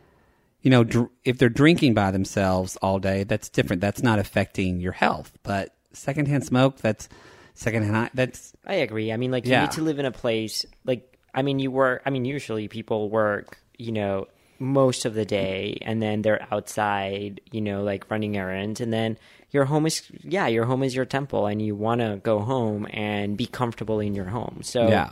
[0.65, 3.83] you know, dr- if they're drinking by themselves all day, that's different.
[3.83, 5.39] That's not affecting your health.
[5.43, 7.07] But secondhand smoke, that's
[7.55, 8.11] secondhand.
[8.15, 9.13] That's I agree.
[9.13, 9.63] I mean, like you Yeah.
[9.63, 12.03] need to live in a place like I mean, you work.
[12.07, 14.29] I mean, usually people work, you know,
[14.61, 19.19] most of the day, and then they're outside, you know, like running errands, and then
[19.51, 22.87] your home is yeah, your home is your temple, and you want to go home
[22.93, 24.61] and be comfortable in your home.
[24.63, 25.11] So yeah,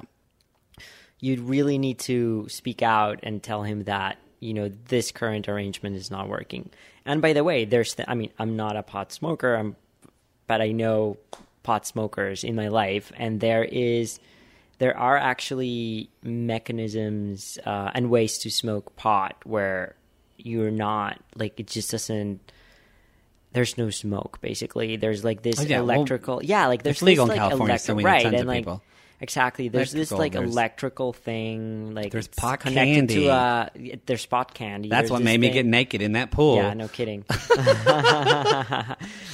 [1.20, 5.96] you'd really need to speak out and tell him that you know this current arrangement
[5.96, 6.70] is not working.
[7.04, 9.76] And by the way, there's th- I mean I'm not a pot smoker, I'm,
[10.46, 11.16] but I know
[11.62, 14.18] pot smokers in my life, and there is
[14.78, 19.94] there are actually mechanisms uh, and ways to smoke pot where
[20.36, 22.52] you're not like it just doesn't.
[23.52, 24.40] There's no smoke.
[24.40, 26.40] Basically, there's like this Oh, yeah, well, electrical.
[26.42, 28.40] yeah, like there's it's legal this, in like, California, electri- so we right, tons and
[28.42, 28.82] of like people.
[29.22, 29.68] Exactly.
[29.68, 31.94] There's this like there's- electrical thing.
[31.94, 33.14] Like There's pot connected candy.
[33.24, 33.68] to uh
[34.04, 34.90] there's pot candy.
[34.90, 36.56] that's There's what made me get naked in that pool.
[36.56, 37.24] Yeah, no kidding.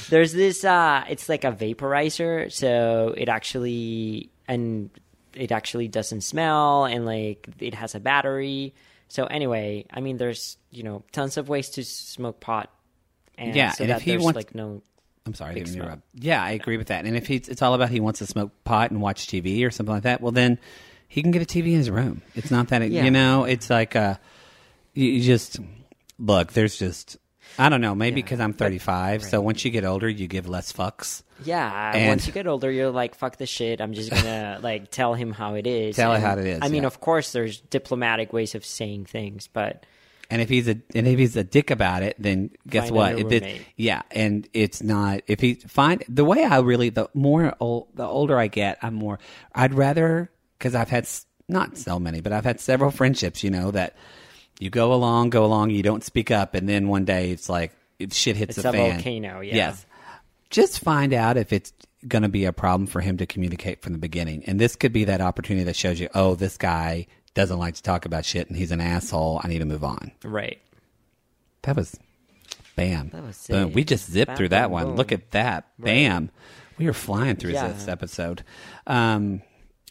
[0.09, 4.89] There's this uh it's like a vaporizer, so it actually and
[5.35, 8.73] it actually doesn't smell and like it has a battery.
[9.07, 12.71] So anyway, I mean there's, you know, tons of ways to smoke pot.
[13.37, 14.81] And Yeah, so and that if he there's wants- like no
[15.29, 16.01] I'm sorry, I didn't interrupt.
[16.15, 17.05] Yeah, I agree with that.
[17.05, 19.69] And if he's, it's all about he wants to smoke pot and watch TV or
[19.69, 20.57] something like that, well then
[21.07, 22.23] he can get a TV in his room.
[22.35, 23.03] It's not that Yeah.
[23.05, 23.43] you know.
[23.43, 24.15] It's like uh,
[24.95, 25.59] you, just
[26.17, 26.53] look.
[26.53, 27.17] There's just
[27.57, 27.93] I don't know.
[27.95, 28.25] Maybe Yeah.
[28.25, 31.23] because I'm 35, so once you get older, you give less fucks.
[31.45, 34.91] Yeah, And- once you get older, you're like, "Fuck this shit." I'm just gonna like
[34.91, 35.95] tell him how it is.
[35.95, 39.47] Tell it how it is, I mean, of course, there's diplomatic ways of saying things,
[39.51, 39.85] but
[40.31, 43.33] And if he's a and if he's a dick about it, then guess Find what?
[43.33, 45.21] It yeah, and it's not.
[45.25, 48.93] If he find the way I really the more old, the older I get, I'm
[48.93, 49.17] more.
[49.55, 51.09] I'd rather because I've had
[51.47, 53.43] not so many, but I've had several friendships.
[53.43, 53.95] You know that
[54.59, 57.71] you go along, go along, you don't speak up, and then one day it's like
[57.97, 58.91] it, shit hits It's the a fan.
[58.93, 59.55] volcano, yeah.
[59.55, 59.85] Yes,
[60.51, 61.73] just find out if it's
[62.07, 64.93] going to be a problem for him to communicate from the beginning, and this could
[64.93, 68.47] be that opportunity that shows you, oh, this guy doesn't like to talk about shit,
[68.47, 69.39] and he's an asshole.
[69.43, 70.11] I need to move on.
[70.23, 70.59] right.
[71.63, 71.99] That was
[72.77, 73.09] bam.
[73.09, 73.73] That was Boom.
[73.73, 74.85] We just zipped Bam, through that boom, one.
[74.87, 74.95] boom.
[74.95, 75.67] Look at that.
[75.77, 76.31] Bam.
[76.77, 77.67] We are flying through Yeah.
[77.67, 78.43] this episode.
[78.87, 79.41] Um,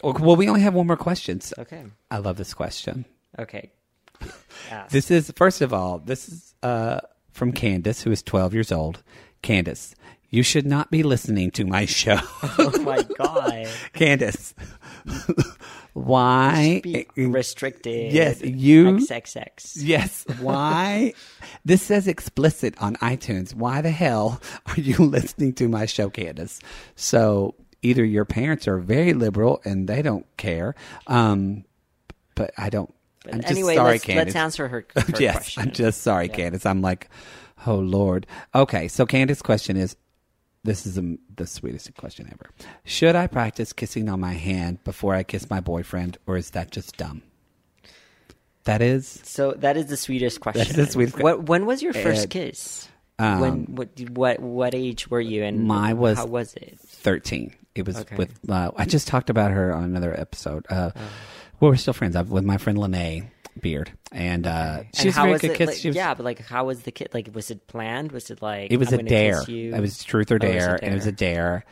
[0.02, 1.40] well, we only have one more question.
[1.42, 1.84] So Okay.
[2.10, 3.04] I love this question.
[3.38, 3.70] Okay.
[4.70, 4.90] Ask.
[4.90, 7.00] This is, first of all, this is uh,
[7.32, 9.02] from Candace, who is 12 years old.
[9.42, 9.94] Candace,
[10.30, 12.18] you should not be listening to my show.
[12.42, 13.68] oh my god.
[13.92, 14.54] Candace,
[15.92, 16.80] why?
[16.82, 18.12] Be restricted.
[18.12, 19.76] Yes, you- XXX.
[19.76, 20.24] Yes.
[20.40, 21.14] Why?
[21.64, 23.54] this says explicit on iTunes.
[23.54, 26.60] Why the hell are you listening to my show, Candace?
[26.96, 30.74] So either your parents are very liberal and they don't care,
[31.06, 31.64] um,
[32.34, 32.92] but I don't.
[33.30, 34.24] I'm just anyway, sorry, let's, Candace.
[34.26, 35.62] let's answer her, her yes, question.
[35.62, 36.64] I'm just sorry, Candace.
[36.64, 37.10] I'm like,
[37.66, 38.26] oh Lord.
[38.54, 39.96] Okay, so Candace's question is.
[40.64, 42.50] This is um the sweetest question ever.
[42.84, 46.70] Should I practice kissing on my hand before I kiss my boyfriend, or is that
[46.70, 47.22] just dumb?
[48.64, 50.76] That is So that is the sweetest question.
[50.76, 52.88] the sweetest What, when was your first Uh, kiss?
[53.18, 56.78] um, when what what what age were you and my was- how was it?
[56.80, 57.54] 13.
[57.74, 58.16] It was Okay.
[58.16, 60.66] with, uh, I just talked about her on another episode.
[60.68, 60.90] Uh,
[61.60, 62.16] well, we're still friends.
[62.16, 63.92] I'm with my friend Lene Beard.
[64.12, 65.66] And uh, And she's a how very good kiss.
[65.68, 67.08] like- She was, yeah, but like how was the kid?
[67.12, 68.12] Like was it planned?
[68.12, 69.42] Was it like It was I'm a dare.
[69.48, 71.64] It was truth or Oh, it dare, and it was a dare.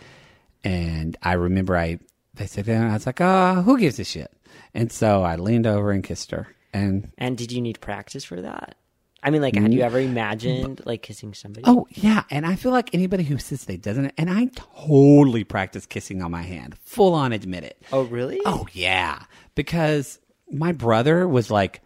[0.63, 0.73] dare.
[0.73, 1.99] And I remember I
[2.35, 4.31] they said, and I was like, oh, who gives a shit?
[4.75, 6.49] And so I leaned over and kissed her.
[6.73, 8.75] And And did you need practice for that?
[9.23, 11.65] I mean, like, had you ever imagined like kissing somebody?
[11.67, 15.85] oh yeah, and I feel like anybody who says they doesn't, and I totally practice
[15.87, 17.83] kissing on my hand, full on admit it.
[17.93, 18.41] Oh, really?
[18.45, 19.23] Oh yeah,
[19.57, 21.81] because my brother was like,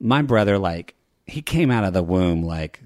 [0.00, 0.94] my brother like
[1.26, 2.82] he came out of the womb like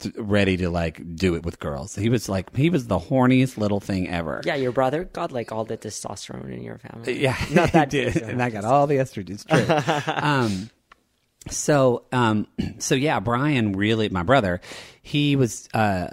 [0.00, 1.94] t- ready to like do it with girls.
[1.94, 4.40] He was like he was the horniest little thing ever.
[4.44, 7.20] Yeah, your brother got like all the testosterone in your family.
[7.20, 9.30] Yeah, Not that he did, and I got all the estrogen.
[9.30, 10.12] It's true.
[10.14, 10.70] um,
[11.48, 12.48] so, um,
[12.78, 14.60] so yeah, Brian really, my brother,
[15.02, 16.08] he was, uh,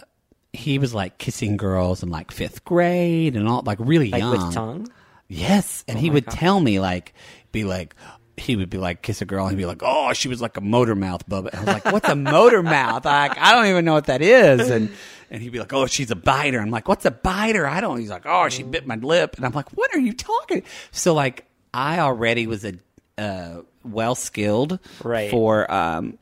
[0.52, 4.32] he was like kissing girls in like fifth grade and all, like really Like young.
[4.46, 4.88] with tongue?
[5.28, 6.36] Yes, and he my would God.
[6.36, 7.16] tell me like,
[7.54, 7.96] be like.
[8.36, 10.58] He would be like, kiss a girl, and he'd be like, "Oh, she was like
[10.58, 13.86] a motor mouth, Bubba." I was like, "What's a motor mouth?" Like, I don't even
[13.86, 14.72] know what that is.
[14.72, 14.90] And
[15.30, 18.00] and he'd be like, "Oh, she's a biter." I'm like, "What's a biter?" I don't.
[18.00, 21.14] He's like, "Oh, she bit my lip," and I'm like, "What are you talking?" So
[21.14, 22.74] like, I already was a
[23.20, 25.30] uh, well skilled Right.
[25.30, 26.18] for um,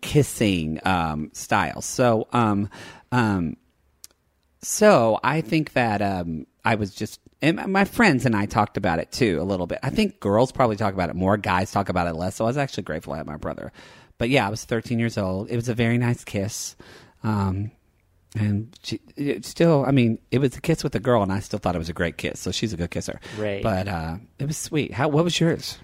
[0.00, 1.84] kissing um, styles.
[1.84, 2.68] So um,
[3.12, 3.56] um,
[4.60, 8.98] so I think that um, I was just, and my friends and I talked about
[8.98, 9.78] it too a little bit.
[9.82, 12.36] I think girls probably talk about it more, guys talk about it less.
[12.36, 13.72] So I was actually grateful I had my brother.
[14.18, 15.50] But yeah, I was 13 years old.
[15.50, 16.76] It was a very nice kiss.
[17.22, 17.70] Um,
[18.36, 21.40] and she, it still, I mean, it was a kiss with a girl, and I
[21.40, 22.40] still thought it was a great kiss.
[22.40, 23.20] So she's a good kisser.
[23.38, 23.62] Right.
[23.62, 24.92] But uh, it was sweet.
[24.92, 25.08] How?
[25.08, 25.78] What was yours?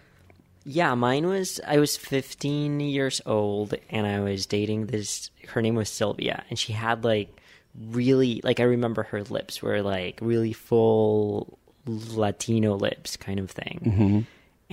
[0.64, 5.75] Yeah, mine was I was 15 years old and I was dating this her name
[5.75, 7.39] was Sylvia and she had like
[7.79, 13.81] really like I remember her lips were like really full Latino lips kind of thing.
[13.85, 14.21] Mm-hmm.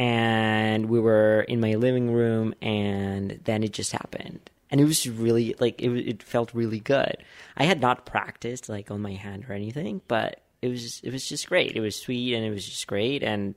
[0.01, 4.49] And we were in my living room and then it just happened.
[4.69, 7.17] And it was really like it it felt really good.
[7.55, 11.27] I had not practiced like on my hand or anything, but it was it was
[11.27, 11.75] just great.
[11.75, 13.55] It was sweet and it was just great and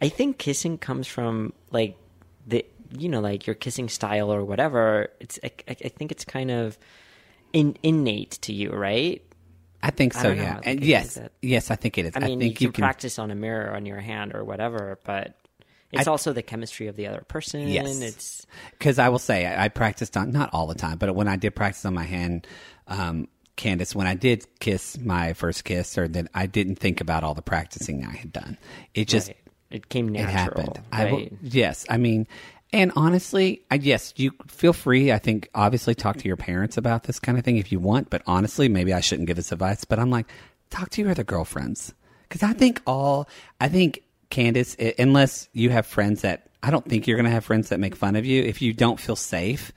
[0.00, 1.96] I think kissing comes from like
[2.46, 2.64] the
[2.96, 5.10] you know like your kissing style or whatever.
[5.20, 6.78] It's I I think it's kind of
[7.52, 9.22] in, innate to you, right?
[9.82, 10.34] I think so.
[10.34, 10.36] don't.
[10.36, 10.60] Yeah.
[10.60, 12.12] Think yes, yes, I think it is.
[12.16, 15.36] I mean, think you can practice on a mirror on your hand or whatever, but
[15.92, 17.68] it's I- also the chemistry of the other person.
[17.68, 18.00] Yes.
[18.00, 21.28] It's because I will say I, I practiced on not all the time, but when
[21.28, 22.46] I did practice on my hand,
[22.88, 27.24] um, Candace, when I did kiss my first kiss, or then I didn't think about
[27.24, 28.56] all the practicing I had done.
[28.94, 29.36] It just right.
[29.70, 30.60] it came it natural.
[30.62, 30.84] happened.
[30.92, 32.26] I yes, I mean,
[32.72, 35.10] and honestly, I yes, you feel free.
[35.12, 38.10] I think obviously talk to your parents about this kind of thing if you want,
[38.10, 39.84] but honestly, maybe I shouldn't give this advice.
[39.84, 40.26] But I'm like,
[40.70, 41.94] talk to your other girlfriends
[42.28, 43.28] because I think all
[43.60, 47.30] I think Candace, i- unless you have friends that I don't think you're going to
[47.30, 48.42] have friends that make fun of you.
[48.42, 49.72] If you don't feel safe,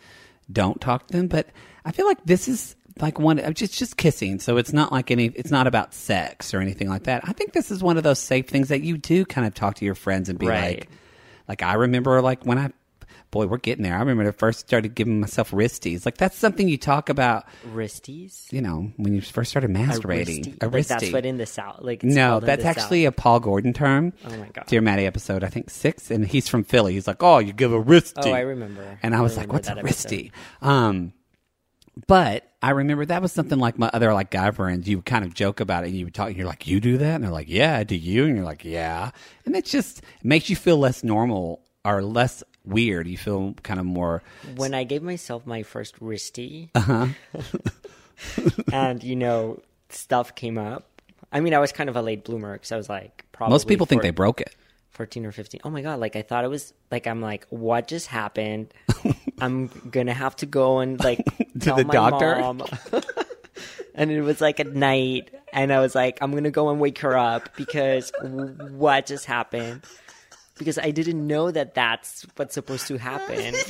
[0.51, 1.27] don't talk to them.
[1.27, 1.47] But
[1.85, 5.09] I feel like this is like one of just just kissing so it's not like
[5.11, 8.03] any it's not about sex or anything like that i think this is one of
[8.03, 10.79] those safe things that you do kind of talk to your friends and be Right.
[10.79, 10.89] like
[11.47, 12.71] like I remember, like when I,
[13.31, 13.95] boy, we're getting there.
[13.95, 16.05] I remember I first started giving myself wristies.
[16.05, 18.51] Like that's something you talk about, Wristies.
[18.51, 20.57] you know, when you first started A masturbating.
[20.57, 20.71] wristy.
[20.73, 21.79] Like, that's what in the south.
[21.81, 23.13] Like it's no, that's actually South.
[23.13, 24.13] a Paul Gordon term.
[24.25, 24.65] Oh my God.
[24.67, 26.93] Dear Mattie episode, I think six, and he's from Philly.
[26.93, 28.25] He's like, oh, you give a wristie.
[28.25, 28.99] Oh, I remember.
[29.01, 30.31] And I I was like, what's a wristie?
[30.61, 31.13] Um,
[32.07, 34.87] but I remember that was something like my other like guy friends.
[34.87, 35.87] You would kind of joke about it.
[35.87, 36.29] and You would talk.
[36.29, 38.25] And you're like, you do that, and they're like, yeah, do you?
[38.25, 39.11] And you're like, yeah.
[39.45, 43.07] And it just makes you feel less normal or less weird.
[43.07, 44.21] You feel kind of more.
[44.55, 47.07] when I gave myself my first wristy, Uh-huh.
[48.71, 50.87] and you know stuff came up.
[51.31, 53.67] I mean, I was kind of a late bloomer because I was like probably Most
[53.67, 54.55] people think they broke it.
[54.91, 55.61] 14 or 15.
[55.63, 58.73] Oh my god, like I thought it was like I'm like what just happened?
[59.39, 59.67] I'm
[60.07, 61.25] to have to go and like
[61.59, 62.35] tell the my doctor?
[62.39, 62.63] mom.
[63.95, 66.99] and it was like at night and I was like I'm to go and wake
[66.99, 69.83] her up because what just happened?
[70.61, 73.55] Because I didn't know that that's what's supposed to happen.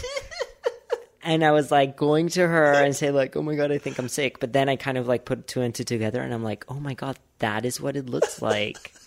[1.23, 3.99] And I was like going to her and say like, "Oh my god, I think
[3.99, 6.43] I'm sick." But then I kind of like put two and two together, and I'm
[6.43, 8.93] like, "Oh my god, that is what it looks like."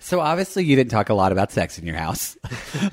[0.00, 2.36] So obviously, you didn't talk a lot about sex in your house.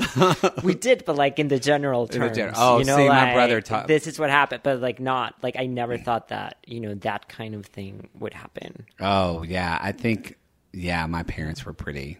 [0.63, 2.37] we did, but like in the general the terms.
[2.37, 5.33] general- oh, you know, see, my brother ta- This is what happened, but like not
[5.41, 8.85] like I never thought that you know that kind of thing would happen.
[8.99, 10.37] Oh yeah, I think
[10.73, 12.19] yeah, my parents were pretty.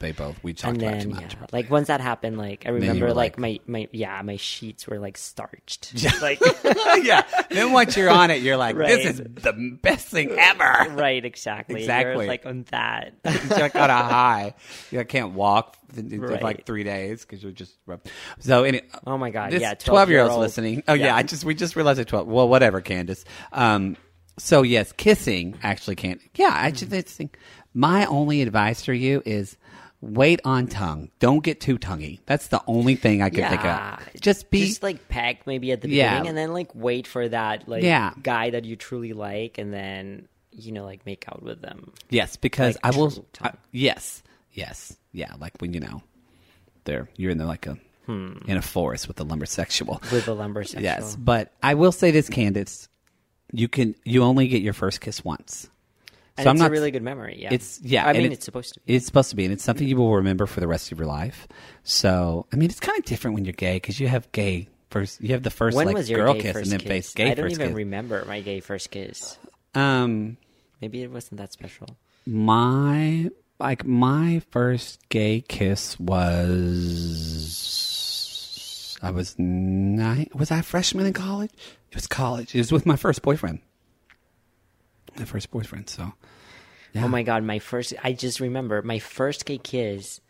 [0.00, 1.52] They both we talked and about then too yeah, much.
[1.52, 4.98] like once that happened, like I remember like, like- my my yeah my sheets were
[4.98, 5.92] like starched.
[6.22, 6.40] like
[7.02, 7.22] yeah.
[7.50, 8.88] Then once you're on it, you're like, Right.
[9.02, 10.94] this is the best thing ever.
[10.94, 11.80] right, exactly.
[11.80, 12.24] Exactly.
[12.24, 13.14] You're like on that.
[13.24, 14.54] you're like on a high.
[14.90, 16.42] You can't walk for Right.
[16.42, 17.76] like three days because you're just.
[18.40, 18.82] So any.
[19.06, 20.84] Oh my god, yeah, twelve year olds listening.
[20.86, 21.06] Oh yeah.
[21.06, 21.16] yeah.
[21.16, 22.28] I just we just realized at twelve.
[22.28, 23.24] Well, whatever, Candace.
[23.52, 23.96] Um,
[24.38, 26.20] so yes, kissing actually can't.
[26.36, 27.36] Yeah, I just think
[27.74, 29.56] my only advice for you is
[30.00, 31.10] wait on tongue.
[31.18, 32.20] Don't get too tonguey.
[32.26, 33.98] That's the only thing I can think Yeah.
[34.14, 34.20] of.
[34.20, 36.10] Just be just like peck maybe at the Yeah.
[36.10, 38.12] beginning, and then like wait for that like Yeah.
[38.22, 41.92] guy that you truly like, and then you know like make out with them.
[42.10, 43.10] yes, because like I will.
[43.10, 43.58] true I, tongue.
[43.72, 45.34] yes, yes, yeah.
[45.38, 46.02] Like when you know,
[46.84, 48.38] there you're in the like a Hmm.
[48.46, 50.00] in a forest with a lumbersexual.
[50.10, 50.80] with the lumbersexual.
[50.80, 52.88] Yes, but I will say this, Candace.
[53.52, 55.68] You can you only get your first kiss once.
[56.38, 57.36] And So I'm it's not a really good memory.
[57.42, 58.06] Yeah, It's yeah.
[58.06, 58.94] I mean, it- it's supposed to be.
[58.94, 61.06] It's supposed to be, and it's something you will remember for the rest of your
[61.08, 61.46] life.
[61.82, 65.20] So, I mean, it's kind of different when you're gay because you have gay first.
[65.20, 66.88] You have the first When like was your girl kiss and then kiss?
[66.88, 67.76] face gay I don't even kiss.
[67.76, 69.36] remember my gay first kiss.
[69.74, 70.36] um,
[70.80, 71.88] Maybe it wasn't that special.
[72.26, 75.98] my like my first gay kiss
[77.58, 80.28] was I was nine.
[80.34, 81.50] Was I a freshman in college?
[81.90, 82.54] It was college.
[82.54, 83.60] It was with my first boyfriend.
[85.18, 85.88] My first boyfriend.
[85.88, 86.12] So,
[86.92, 87.04] yeah.
[87.04, 90.20] Oh my god, my first I just remember my first gay kiss.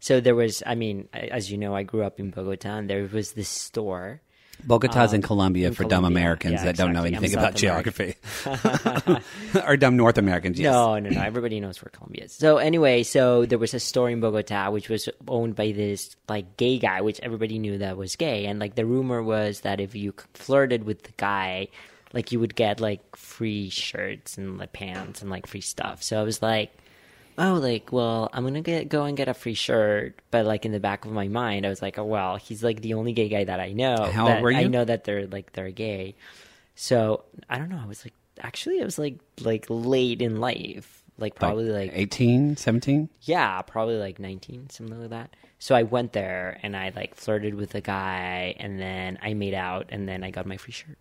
[0.00, 3.08] So there was I mean, as you know, I grew up in Bogota and there
[3.12, 4.20] was this store.
[4.66, 8.16] Bogota's in um, Colombia in for dumb Americans Yeah, that don't know anything about geography,
[9.66, 10.58] or dumb North Americans.
[10.58, 10.72] Yes.
[10.72, 11.20] No, no, no.
[11.20, 12.32] Everybody knows where Colombia is.
[12.32, 16.56] So anyway, so there was a store in Bogota which was owned by this like
[16.56, 19.94] gay guy, which everybody knew that was gay, and like the rumor was that if
[19.94, 21.68] you flirted with the guy,
[22.12, 26.02] like you would get like free shirts and like pants and like free stuff.
[26.02, 26.72] So I was like,
[27.36, 30.72] oh, like well, I'm gonna get go and get a free shirt, but like in
[30.72, 33.28] the back of my mind, I was like, oh well, he's like the only gay
[33.28, 34.10] guy that I know.
[34.10, 36.16] How old were I know that they're like they're gay.
[36.74, 37.80] So I don't know.
[37.82, 42.56] I was like, actually, I was like like late in life, like probably like, 18,
[42.56, 43.08] 17?
[43.22, 45.34] yeah, probably like nineteen, something like that.
[45.58, 49.54] So I went there and I like flirted with a guy, and then I made
[49.54, 50.96] out, and then I got my free shirt.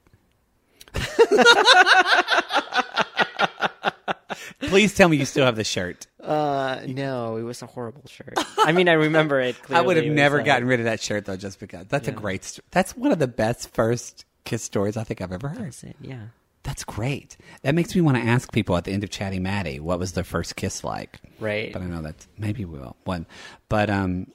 [4.60, 6.08] Please tell me you still have the shirt.
[6.21, 8.34] Uh, no, it was a horrible shirt.
[8.60, 9.56] I mean, I remember it.
[9.69, 11.88] I would have It was, never uh, gotten rid of that shirt though, just because.
[11.88, 12.43] That's a great.
[12.43, 15.67] St- that's one of the best first kiss stories I think I've ever heard.
[15.67, 15.95] That's it.
[16.02, 16.28] Yeah.
[16.63, 17.38] That's great.
[17.62, 20.12] That makes me want to ask people at the end of Chatty Mattie what was
[20.12, 21.19] their first kiss like.
[21.39, 21.71] Right.
[21.71, 23.26] But I know that maybe we will one.
[23.69, 24.28] But um,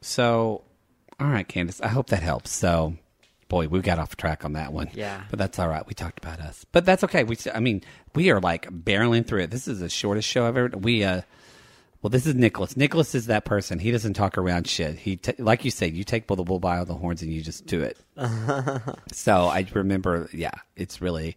[0.00, 0.64] so
[1.20, 1.80] all right, Candace.
[1.80, 2.52] I hope that helps.
[2.52, 2.94] So,
[3.48, 4.90] boy, we got off track on that one.
[4.94, 5.22] Yeah.
[5.30, 5.86] But that's all right.
[5.86, 7.24] We talked about us, but that's okay.
[7.24, 7.82] We, I mean,
[8.14, 9.50] we are like barreling through it.
[9.50, 10.76] This is the shortest show I've ever.
[10.76, 11.22] We uh.
[12.00, 12.76] Well, this is Nicholas.
[12.76, 13.80] Nicholas is that person.
[13.80, 14.94] He doesn't talk around shit.
[14.94, 17.42] He, t- like you said, you take the bull by all the horns and you
[17.42, 17.98] just do it.
[19.12, 21.36] so I remember, yeah, it's really.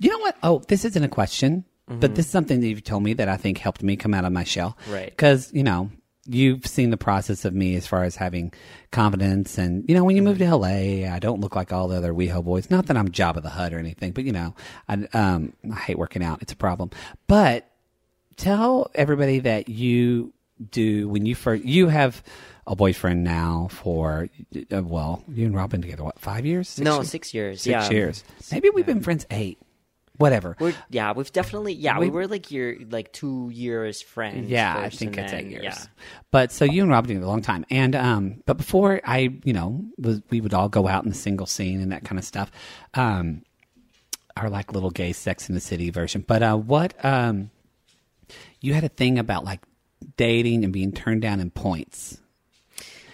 [0.00, 0.36] You know what?
[0.42, 3.36] Oh, this isn't a question, but this is something that you've told me that I
[3.36, 4.76] think helped me come out of my shell.
[4.88, 5.10] Right.
[5.10, 5.92] Because you know
[6.26, 8.52] you've seen the process of me as far as having
[8.90, 11.96] confidence, and you know when you move to LA, I don't look like all the
[11.96, 12.70] other WeHo boys.
[12.70, 14.54] Not that I'm Jabba the Hutt or anything, but you know,
[14.88, 16.42] I um I hate working out.
[16.42, 16.90] It's a problem,
[17.26, 17.66] but
[18.36, 20.32] tell everybody that you
[20.70, 22.22] do when you first you have
[22.66, 24.28] a boyfriend now for
[24.72, 27.10] uh, well you and Robin together what five years Six no, years?
[27.10, 27.62] six years.
[27.62, 27.90] six yeah.
[27.90, 29.58] years maybe we've been friends eight
[30.20, 30.54] whatever.
[30.60, 34.48] We're, yeah, we've definitely yeah We- we, were like year like two years friends.
[34.50, 35.64] yeah I think it's then- eight years.
[35.64, 35.78] Yeah.
[36.30, 37.64] but so you and Rob together a long time.
[37.70, 41.16] And um but before I you know was we would all go out in the
[41.16, 42.50] single scene and that kind of stuff.
[42.94, 43.42] Um
[44.36, 46.22] our like little gay Sex in the City version.
[46.26, 47.50] But uh what um
[48.60, 49.60] you had a thing about like
[50.16, 52.20] dating and being turned down in points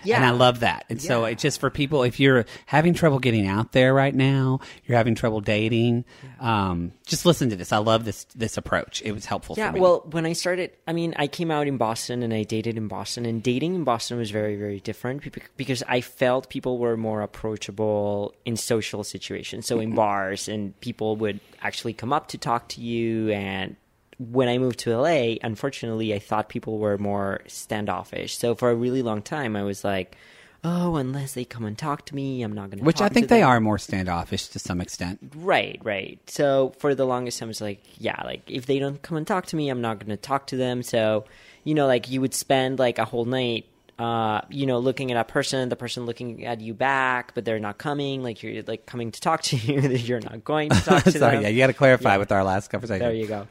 [0.06, 0.84] Yeah, And I love that.
[0.88, 4.60] And so it's just for people, if you're having trouble getting out there right now,
[4.84, 6.04] you're having trouble dating,
[6.40, 7.72] um, just listen to this.
[7.72, 9.02] I love this, this approach.
[9.02, 9.80] It was helpful Yeah, for me.
[9.80, 12.88] well, when I started, I mean, I came out in Boston and I dated in
[12.88, 15.22] Boston, and dating in Boston was very, very different
[15.56, 19.66] because I felt people were more approachable in social situations.
[19.66, 23.30] So in bars, and people would actually come up to talk to you.
[23.30, 23.76] And
[24.18, 28.38] when I moved to LA, unfortunately, I thought people were more standoffish.
[28.38, 30.16] So for a really long time, I was like,
[30.64, 33.28] oh, unless they come and talk to me, I'm not going to which I think
[33.28, 35.32] they are more standoffish to some extent.
[35.36, 36.18] Right, right.
[36.28, 39.46] So for the longest time, it's like, yeah, like if they don't come and talk
[39.46, 40.82] to me, I'm not going to talk to them.
[40.82, 41.24] So,
[41.64, 43.66] you know, like you would spend like a whole night,
[43.98, 47.60] uh, you know, looking at a person, the person looking at you back, but they're
[47.60, 48.22] not coming.
[48.22, 51.20] Like you're like coming to talk to you, you're not going to talk to them.
[51.20, 51.42] Sorry, them.
[51.42, 53.00] yeah, you got to clarify with our last conversation.
[53.00, 53.46] There you go.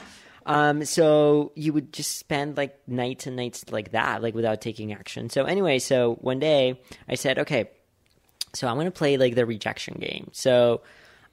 [0.45, 4.93] Um, so you would just spend like nights and nights like that, like without taking
[4.93, 5.29] action.
[5.29, 6.79] So anyway, so one day
[7.09, 7.69] I said, okay,
[8.53, 10.29] so I'm going to play like the rejection game.
[10.33, 10.81] So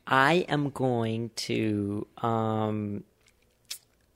[0.06, 3.04] I am going to, um,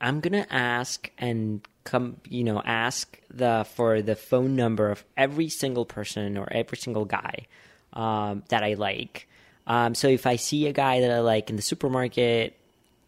[0.01, 5.05] I'm going to ask and come, you know, ask the, for the phone number of
[5.16, 7.47] every single person or every single guy,
[7.92, 9.28] um, that I like.
[9.66, 12.57] Um, so if I see a guy that I like in the supermarket,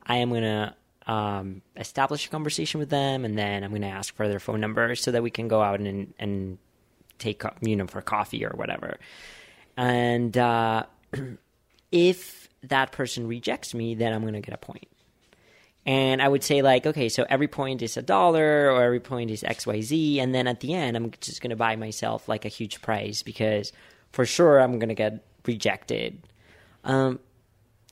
[0.04, 0.74] I am gonna
[1.08, 4.60] um, establish a conversation with them, and then I'm going to ask for their phone
[4.60, 6.58] number so that we can go out and and
[7.18, 8.98] take you know for coffee or whatever.
[9.76, 10.84] And uh,
[11.92, 14.88] if that person rejects me, then I'm going to get a point.
[15.86, 19.30] And I would say like, okay, so every point is a dollar or every point
[19.30, 20.18] is XYZ.
[20.18, 23.22] And then at the end, I'm just going to buy myself like a huge prize
[23.22, 23.72] because
[24.12, 26.26] for sure I'm going to get rejected.
[26.84, 27.20] Um,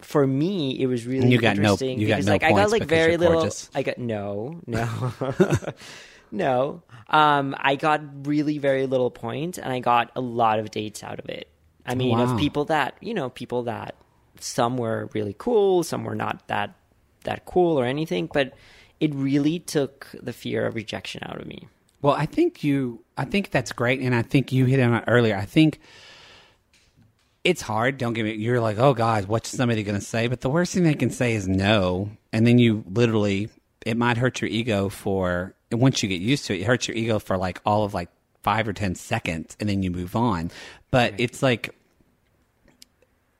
[0.02, 2.50] for me, it was really you got no- interesting you got because no like I
[2.52, 3.34] got like very little.
[3.40, 3.70] gorgeous.
[3.74, 5.12] I got no, no,
[6.30, 6.82] no.
[7.08, 11.18] Um, I got really very little points, and I got a lot of dates out
[11.18, 11.48] of it.
[11.86, 12.32] I mean, Wow.
[12.34, 13.94] of people that you know, people that
[14.40, 16.74] some were really cool, some were not that
[17.24, 18.54] that cool or anything, but
[19.00, 21.68] it really took the fear of rejection out of me.
[22.02, 23.02] Well, I think you.
[23.16, 25.36] I think that's great, and I think you hit on it earlier.
[25.36, 25.80] I think
[27.46, 27.96] it's hard.
[27.98, 28.34] Don't get me.
[28.34, 30.26] You're like, oh God, what's somebody going to say?
[30.26, 33.48] But the worst thing they can say is no, and then you literally,
[33.84, 35.54] it might hurt your ego for.
[35.70, 37.94] And once you get used to it, it hurts your ego for like all of
[37.94, 38.08] like
[38.42, 40.50] five or ten seconds, and then you move on.
[40.90, 41.74] But it's like,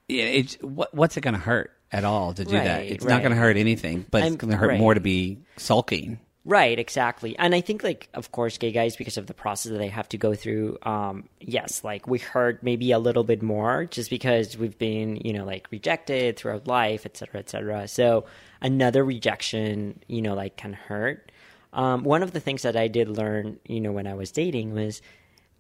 [0.09, 2.79] yeah, it's what, what's it going to hurt at all to do that?
[2.79, 4.81] Right, It's not going to hurt anything, but I'm- it's going to hurt right.
[4.81, 6.19] more to be sulking.
[6.49, 7.37] Right, exactly.
[7.39, 10.09] And I think like of course gay guys because of the process that they have
[10.11, 14.57] to go through, um, yes, like we hurt maybe a little bit more just because
[14.57, 17.89] we've been, you know, like rejected throughout life, et cetera, et cetera.
[17.89, 18.27] So
[18.61, 21.33] another rejection, you know, like can hurt.
[21.73, 24.73] Um, one of the things that I did learn, you know, when I was dating
[24.73, 25.03] was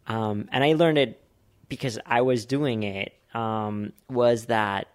[0.06, 1.20] um, and I learned it
[1.68, 4.86] because I was doing it, um, was that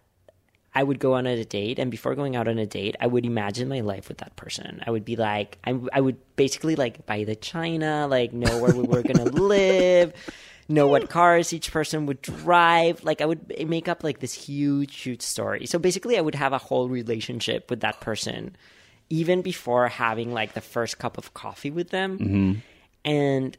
[0.73, 3.25] I would go on a date, and before going out on a date, I would
[3.25, 4.81] imagine my life with that person.
[4.85, 8.73] I would be like, I, I would basically like buy the china, like know where
[8.73, 10.13] we were gonna live,
[10.69, 13.03] know what cars each person would drive.
[13.03, 15.65] Like I would make up like this huge, huge story.
[15.65, 18.55] So basically, I would have a whole relationship with that person,
[19.09, 22.17] even before having like the first cup of coffee with them.
[22.17, 22.53] Mm-hmm.
[23.03, 23.57] And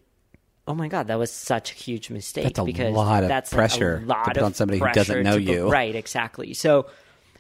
[0.67, 2.45] oh my god, that was such a huge mistake.
[2.45, 4.91] That's a because lot of that's pressure a lot to put of on somebody who
[4.93, 5.71] doesn't know you.
[5.71, 6.55] Right, exactly.
[6.55, 6.87] So,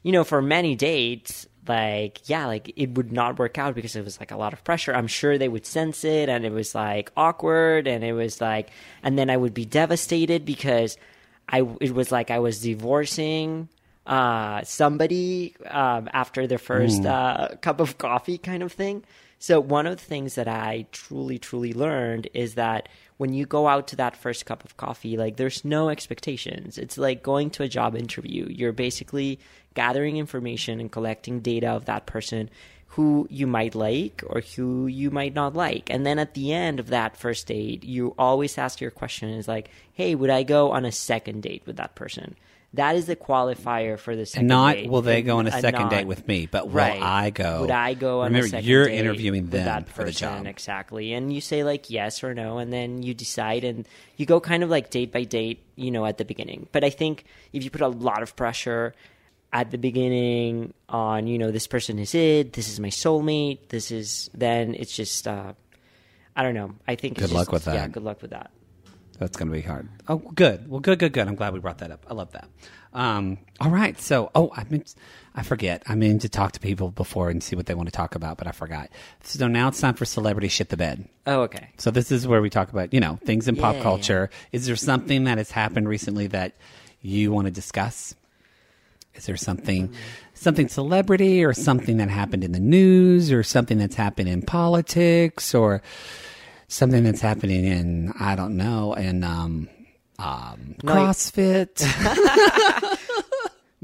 [0.02, 4.04] you know, for many dates, like yeah, like it would not work out because it
[4.04, 4.94] was like a lot of pressure.
[4.94, 8.70] I'm sure they would sense it, and it was like awkward, and it was like,
[9.02, 10.96] and then I would be devastated because
[11.48, 13.68] I it was like I was divorcing
[14.04, 19.04] uh somebody um after the first uh cup of coffee kind of thing.
[19.38, 23.68] So one of the things that i truly truly learned is that when you go
[23.68, 26.78] out to that first cup of coffee like there's no expectations.
[26.78, 28.48] It's like going to a job interview.
[28.50, 29.38] You're basically
[29.74, 32.50] gathering information and collecting data of that person
[32.88, 35.88] who you might like or who you might not like.
[35.88, 39.48] And then at the end of that first date, you always ask your question is
[39.48, 42.36] like, hey, would I go on a second date with that person?
[42.74, 44.88] That is the qualifier for the second not date.
[44.90, 47.02] will they go on a uh, second not- date with me, but will Right.
[47.02, 47.62] I go?
[47.62, 50.12] Would I go on Remember, a second you're date interviewing with them that for the
[50.12, 50.46] person, job.
[50.46, 54.40] exactly, and you say like yes or no, and then you decide, and you go
[54.40, 56.66] kind of like date by date, you know, at the beginning.
[56.72, 58.94] But I think if you put a lot of pressure
[59.52, 63.90] at the beginning on, you know, this person is it, this is my soulmate, this
[63.90, 65.52] is, then it's just, uh,
[66.34, 66.74] I don't know.
[66.88, 67.74] I think it's Good luck just- with that.
[67.74, 68.50] Yeah, good luck with that.
[69.18, 69.88] That's going to be hard.
[70.08, 70.68] Oh, good.
[70.68, 71.28] Well, good, good, good.
[71.28, 72.06] I'm glad we brought that up.
[72.10, 72.48] I love that.
[72.92, 74.00] Um, all right.
[74.00, 74.94] So, oh, I meant,
[75.34, 75.82] I forget.
[75.86, 78.36] I mean to talk to people before and see what they want to talk about,
[78.38, 78.88] but I forgot.
[79.22, 81.08] So now it's time for celebrity shit the bed.
[81.26, 81.68] Oh, okay.
[81.76, 83.82] So this is where we talk about, you know, things in pop Yeah.
[83.82, 84.30] culture.
[84.50, 86.54] Is there something that has happened recently that
[87.00, 88.14] you want to discuss?
[89.14, 89.92] Is there something,
[90.34, 95.54] something celebrity or something that happened in the news or something that's happened in politics
[95.54, 95.82] or
[96.68, 99.68] something that's happening in, I don't know, in, um,
[100.18, 101.82] um, No, CrossFit?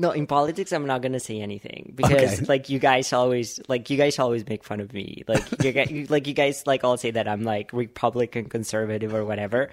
[0.01, 2.45] No, in politics, I'm not gonna say anything because, Okay.
[2.47, 5.25] like, you guys always, like, you guys always make fun of me.
[5.27, 9.13] Like, you guys, you- like, you guys, like, all say that I'm like Republican, conservative,
[9.13, 9.71] or whatever.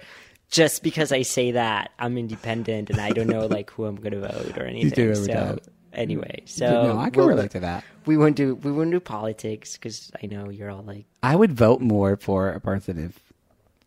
[0.50, 4.20] Just because I say that, I'm independent and I don't know like who I'm gonna
[4.20, 4.90] vote or anything.
[5.06, 5.58] You do so
[5.92, 7.84] anyway, so no, I can we'll- relate to that.
[8.06, 11.52] We won't do we won't do politics because I know you're all like I would
[11.52, 13.32] vote more for a person if,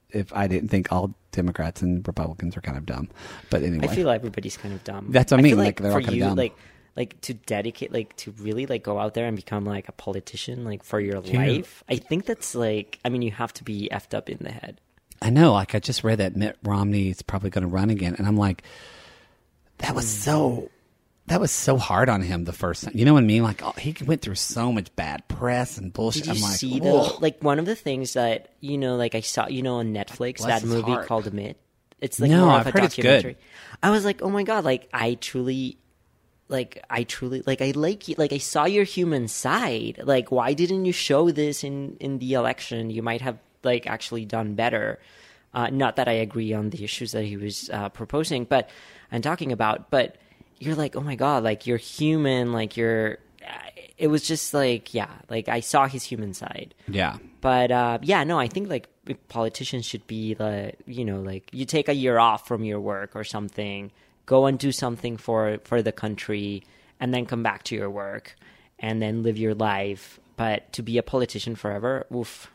[0.10, 3.08] if I didn't think all Democrats and Republicans are kind of dumb.
[3.50, 3.88] But anyway.
[3.88, 5.08] I feel everybody's kind of dumb.
[5.10, 6.36] That's what I mean, feel like, they're all for kinda you, dumb.
[6.36, 6.56] like
[6.98, 10.66] like to dedicate, like to really like go out there and become like a politician,
[10.66, 11.82] like for your life.
[11.88, 14.82] I think that's like, I mean, you have to be effed up in the head.
[15.22, 18.16] I know, like I just read that Mitt Romney is probably going to run again,
[18.18, 18.64] and I'm like,
[19.80, 20.70] that was so,
[21.28, 22.94] that was so hard on him the first time.
[22.96, 23.44] You know what I mean?
[23.44, 26.24] Like oh, he went through so much bad press and bullshit.
[26.24, 28.96] Did you I'm like, see "Whoa." the like one of the things that you know,
[28.96, 31.08] like I saw, you know, on Netflix that movie heart.
[31.08, 31.58] called Mitt.
[32.02, 33.04] It's like No, more I've of a heard it's good.
[33.04, 33.38] documentary.
[33.84, 35.78] I was like, oh my god, like I truly
[36.48, 40.00] like I truly like I like you like I saw your human side.
[40.04, 42.90] Like why didn't you show this in in the election?
[42.90, 45.00] You might have like actually done better.
[45.54, 48.70] Uh, not that I agree on the issues that he was uh, proposing, but
[49.12, 49.90] and talking about.
[49.90, 50.18] But
[50.60, 52.54] you're like, oh my god, like you're human.
[52.54, 53.18] Like you're.
[53.98, 56.74] It was just like yeah, like I saw his human side.
[56.88, 57.18] Yeah.
[57.42, 58.88] But uh, yeah, no, I think like
[59.28, 63.16] politicians should be like you know like you take a year off from your work
[63.16, 63.92] or something,
[64.26, 66.64] go and do something for for the country,
[67.00, 68.36] and then come back to your work,
[68.78, 70.20] and then live your life.
[70.36, 72.52] But to be a politician forever, oof.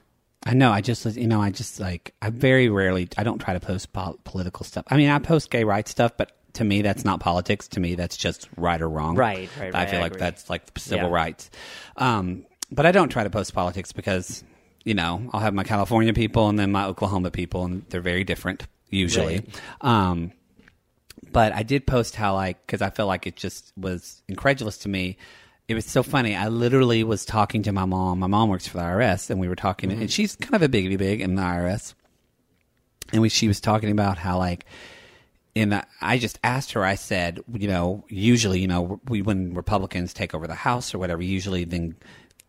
[0.47, 0.71] I know.
[0.71, 3.93] I just, you know, I just like, I very rarely, I don't try to post
[3.93, 4.85] pol- political stuff.
[4.89, 7.67] I mean, I post gay rights stuff, but to me, that's not politics.
[7.69, 9.17] To me, that's just right or wrong.
[9.17, 10.21] Right, right, right I feel I like agree.
[10.21, 11.15] that's like civil Yeah.
[11.15, 11.51] rights.
[11.97, 14.45] Um, but I don't try to post politics because,
[14.85, 18.25] you know, I'll have my California people and then my Oklahoma people, and they're very
[18.25, 19.37] different usually.
[19.37, 19.61] Right.
[19.81, 20.33] Um,
[21.33, 24.89] but I did post how like because I felt like it just was incredulous to
[24.89, 25.17] me.
[25.67, 26.37] It was so funny.
[26.37, 28.19] I literally was talking to my mom.
[28.19, 30.09] My mom works for the IRS, and we were talking, and mm-hmm.
[30.09, 31.95] she's kind of a biggity big in the IRS.
[33.13, 34.67] And we, she was talking about how like,
[35.55, 36.85] in the, I just asked her.
[36.85, 40.99] I said, you know, usually, you know, we when Republicans take over the House or
[40.99, 41.97] whatever, usually then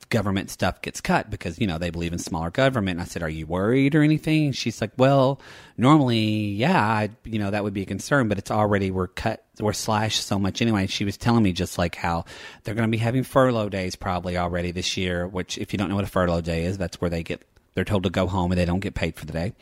[0.09, 2.99] government stuff gets cut because you know they believe in smaller government.
[2.99, 5.39] And I said, "Are you worried or anything?" And she's like, "Well,
[5.77, 9.43] normally, yeah, I, you know that would be a concern, but it's already we're cut,
[9.59, 12.25] we're slashed so much anyway." She was telling me just like how
[12.63, 15.27] they're going to be having furlough days probably already this year.
[15.27, 17.83] Which, if you don't know what a furlough day is, that's where they get they're
[17.83, 19.53] told to go home and they don't get paid for the day.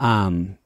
[0.00, 0.58] Um,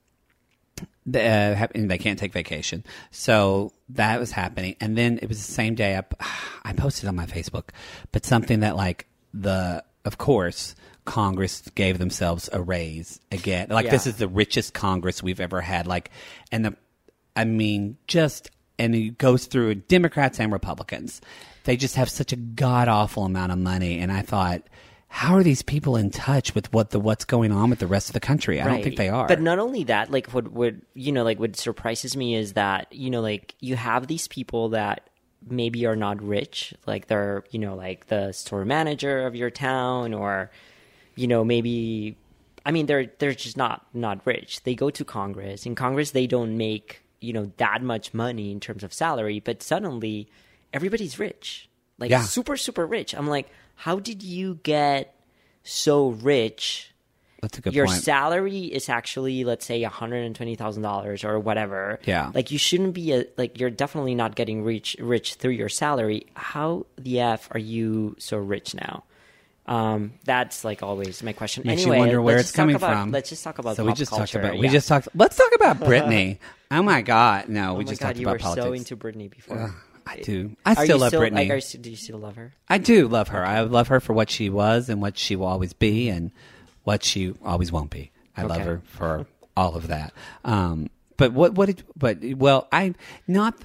[1.07, 2.85] the, uh, and they can't take vacation.
[3.11, 4.77] So that was happening.
[4.81, 6.01] And then it was the same day
[6.65, 7.69] i posted on my Facebook,
[8.13, 9.07] but something that like
[9.43, 10.75] the, of course,
[11.05, 13.69] Congress gave themselves a raise again.
[13.71, 15.87] Like this is the richest Congress we've ever had.
[15.87, 16.11] Like,
[16.51, 16.77] and the,
[17.35, 21.21] I mean, just, and it goes through Democrats and Republicans.
[21.65, 23.99] They just have such a god awful amount of money.
[23.99, 24.63] And I thought,
[25.09, 28.09] how are these people in touch with what the what's going on with the rest
[28.09, 28.61] of the country?
[28.61, 29.27] I don't think they are.
[29.27, 32.93] But not only that, like what would you know, like what surprises me is that
[32.93, 35.09] you know, like you have these people that
[35.49, 40.15] maybe are not rich, like they're you know, like the store manager of your town,
[40.15, 40.51] or
[41.15, 42.17] you know, maybe
[42.65, 44.63] I mean, they're they're just not not rich.
[44.65, 45.67] They go to Congress.
[45.67, 49.63] In Congress, they don't make you know that much money in terms of salary, but
[49.63, 50.29] suddenly
[50.73, 51.69] everybody's rich,
[51.99, 52.23] like Yeah.
[52.23, 53.15] super super rich.
[53.15, 55.15] I'm like, how did you get
[55.63, 56.93] so rich?
[57.47, 58.03] That's a good your point.
[58.03, 62.01] salary is actually let's say $120,000 or whatever.
[62.05, 62.31] Yeah.
[62.35, 66.27] Like you shouldn't be a, like you're definitely not getting rich rich through your salary.
[66.35, 69.05] How the f are you so rich now?
[69.67, 71.63] Um that's like always my question.
[71.67, 73.11] Makes anyway, you wonder where let's it's just talk coming about- from.
[73.13, 74.41] Let's just talk about So we just culture.
[74.41, 74.59] talked about.
[74.61, 75.09] We just talked.
[75.15, 76.39] Let's talk about Britney.
[76.71, 77.49] oh my God!
[77.49, 78.65] No, we Oh my just God, talked you about were politics.
[78.67, 79.75] so into Britney before.
[80.09, 80.55] I do.
[80.65, 81.49] I Are still you love still, Britney.
[81.49, 82.55] Like, are do you still love her?
[82.69, 83.45] I do love her.
[83.45, 86.31] I love her for what she was and what she will always be, and
[86.87, 88.13] what she always won't be.
[88.37, 89.27] I love her for
[89.57, 90.13] all of that.
[90.45, 91.55] Um, but what?
[91.55, 91.67] What?
[91.67, 92.95] Did, but well, I
[93.27, 93.65] not.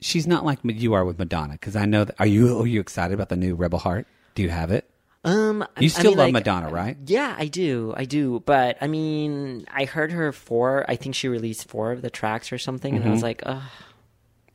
[0.00, 2.04] She's not like you are with Madonna because I know.
[2.04, 2.60] That, are you?
[2.60, 4.06] Are you excited about the new Rebel Heart?
[4.34, 4.88] Do you have it?
[5.24, 6.96] Um, I- You I still mean, love like, Madonna, right?
[7.06, 7.94] Yeah, I do.
[7.96, 8.42] I do.
[8.44, 10.84] But I mean, I heard her four.
[10.88, 13.24] I think she released four of the tracks or something, and I was Mm-hmm.
[13.24, 13.62] like, ugh.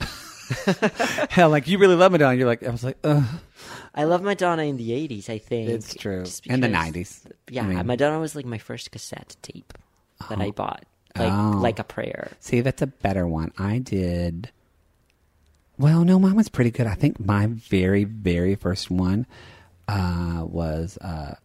[1.30, 2.36] Hell, like you really love Madonna.
[2.36, 3.24] You're like, I was like, ugh.
[3.94, 5.30] I love Madonna in the '80s.
[5.30, 6.24] I think It's true.
[6.50, 7.26] And the 90s.
[7.50, 9.74] Yeah, I mean- Madonna was like my first cassette tape
[10.30, 10.86] that I bought,
[11.18, 11.60] like Oh.
[11.60, 12.32] like a prayer.
[12.40, 13.52] See, that's a better one.
[13.58, 14.52] I did.
[15.78, 16.88] Well, no, mine was pretty good.
[16.88, 19.26] I think my very, very first one
[19.88, 20.98] uh, was.
[21.00, 21.36] Uh,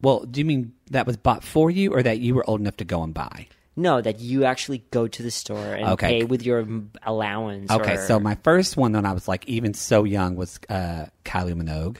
[0.00, 2.76] well, do you mean that was bought for you, or that you were old enough
[2.78, 3.48] to go and buy?
[3.80, 6.20] No, that you actually go to the store and Okay.
[6.20, 7.70] pay with your m- allowance.
[7.70, 11.06] Okay, or- so my first one when I was like even so young was uh,
[11.24, 11.96] Kylie Minogue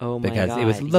[0.00, 0.32] oh my god.
[0.32, 0.98] because god, it was yeah.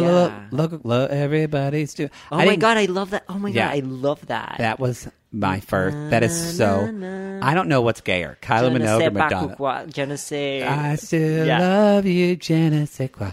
[0.51, 2.09] look, look, look, everybody's doing.
[2.31, 3.23] Oh I my god, I love that.
[3.29, 3.67] Oh my Yeah.
[3.69, 4.55] god, I love that.
[4.59, 5.95] that was my first.
[6.09, 6.83] That is so.
[7.41, 9.47] I don't know what's gayer, Kylie Je ne Minogue sais or pas Madonna.
[9.47, 9.85] pourquoi.
[9.95, 10.61] Je ne sais.
[10.63, 11.59] I still Yeah.
[11.59, 13.31] love you, je ne sais quoi,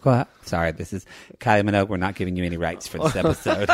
[0.00, 0.26] quoi.
[0.44, 1.04] Sorry, this is
[1.40, 1.88] Kylie Minogue.
[1.88, 3.68] We're not giving you any rights for this episode,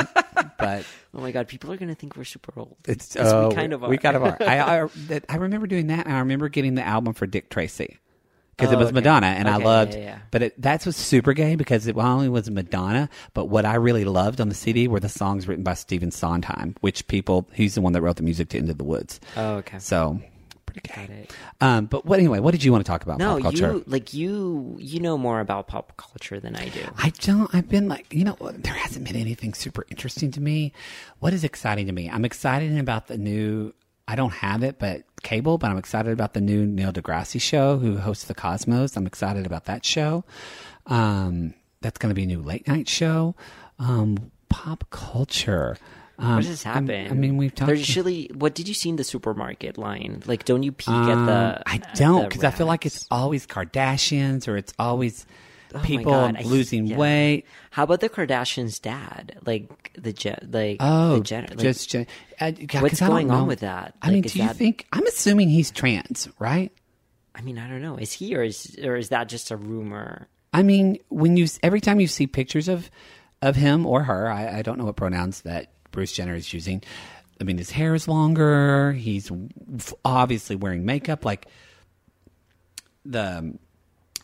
[0.58, 0.84] but
[1.14, 2.76] Oh my god, people are gonna think we're super old.
[2.86, 3.98] it's Yes, we oh, kind of We are.
[3.98, 4.36] kind of are.
[4.40, 4.88] I, I
[5.28, 7.98] I remember doing that, and I remember getting the album for Dick Tracy
[8.56, 8.94] because it Oh, was okay.
[8.94, 9.94] Madonna, and I loved.
[9.94, 10.18] yeah, yeah.
[10.30, 13.74] But it, that's was super gay because it not only was Madonna, but what I
[13.74, 17.74] really loved on the CD were the songs written by Stephen Sondheim, which people he's
[17.74, 19.20] the one that wrote the music to Into the Woods.
[19.36, 19.78] Oh, okay.
[19.78, 20.20] So
[20.84, 21.32] it.
[21.60, 22.40] Um, but what anyway?
[22.40, 23.18] What did you want to talk about?
[23.18, 23.72] No, pop culture?
[23.72, 26.82] you like you you know more about pop culture than I do.
[26.98, 27.54] I don't.
[27.54, 30.72] I've been like, you know, there hasn't been anything super interesting to me.
[31.20, 32.10] What is exciting to me?
[32.10, 33.72] I'm excited about the new
[34.08, 35.58] I don't have it, but cable.
[35.58, 38.96] But I'm excited about the new Neil deGrasse show, who hosts the Cosmos.
[38.96, 40.24] I'm excited about that show.
[40.86, 43.34] Um, that's going to be a new late night show.
[43.78, 45.76] Um, pop culture.
[46.18, 47.10] Um, What does I'm- happen?
[47.10, 47.66] I mean, we've talked.
[47.66, 48.30] There's usually.
[48.34, 50.22] What did you see in the supermarket line?
[50.26, 51.56] Like, don't you peek at the?
[51.58, 55.26] Um, I don't because I feel like it's always Kardashians or it's always
[55.74, 56.96] Oh people God, I- losing yeah.
[56.96, 57.44] weight.
[57.70, 59.36] How about the Kardashians' dad?
[59.44, 61.48] Like the Jen, like Oh, the Jenner.
[61.50, 62.06] Like, just Jen-
[62.40, 63.94] uh, yeah, what's going on with that?
[64.00, 64.86] I mean, Like, is do you that- think?
[64.92, 66.72] I'm assuming he's trans, right?
[67.34, 67.96] I mean, I don't know.
[67.96, 70.28] Is he or is or is that just a rumor?
[70.54, 72.90] I mean, when you every time you see pictures of
[73.42, 76.82] of him or her, I, I don't know what pronouns that Bruce Jenner is using.
[77.40, 78.92] I mean, his hair is longer.
[78.92, 79.32] He's
[80.04, 81.24] obviously wearing makeup.
[81.24, 81.46] Like
[83.06, 83.58] the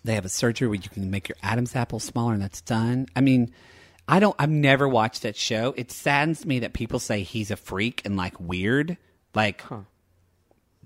[0.04, 3.06] they have a surgery where you can make your Adam's apple smaller, and that's done.
[3.16, 3.54] I mean,
[4.06, 4.36] I don't.
[4.38, 5.72] I've never watched that show.
[5.74, 8.98] It saddens me that people say he's a freak and like weird.
[9.34, 9.62] Like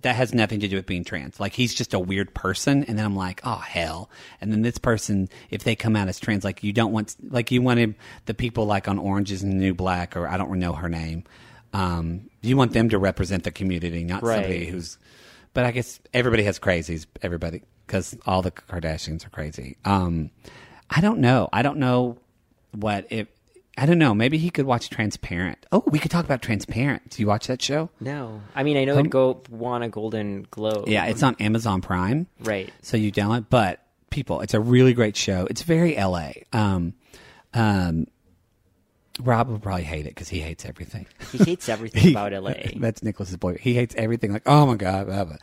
[0.03, 1.41] that has nothing to do with being trans.
[1.41, 4.11] Like he's just a weird person, and then I'm like, oh hell.
[4.41, 7.51] And then this person, if they come out as trans, like you don't want, like
[7.51, 7.95] you wanted
[8.27, 11.25] the people like on Orange is the New Black, or I don't know her name.
[11.73, 14.99] Um, you want them to represent the community, not somebody who's.
[15.53, 17.07] But I guess everybody has crazies.
[17.23, 19.77] Everybody, because all the Kardashians are crazy.
[19.85, 20.31] Um,
[20.91, 21.49] I don't know.
[21.53, 22.19] I don't know
[22.73, 23.29] what if.
[23.79, 24.15] I don't know.
[24.15, 25.67] Maybe he could watch Transparent.
[25.71, 27.11] Oh, we could talk about Transparent.
[27.11, 27.91] Do you watch that show?
[28.01, 30.89] No, I mean, I know it go won a Golden Globe.
[30.89, 32.27] Yeah, it's on Amazon Prime.
[32.41, 32.73] right.
[32.83, 35.47] So you download, but people, it's a really great show.
[35.51, 36.31] It's very LA.
[36.53, 36.95] Um,
[37.53, 38.07] um,
[39.21, 41.07] Rob will probably hate it because he hates everything.
[41.33, 42.55] He hates everything about LA.
[42.77, 43.57] That's Nicholas's boy.
[43.61, 44.33] He hates everything.
[44.33, 45.37] Like, oh my god, blah, blah.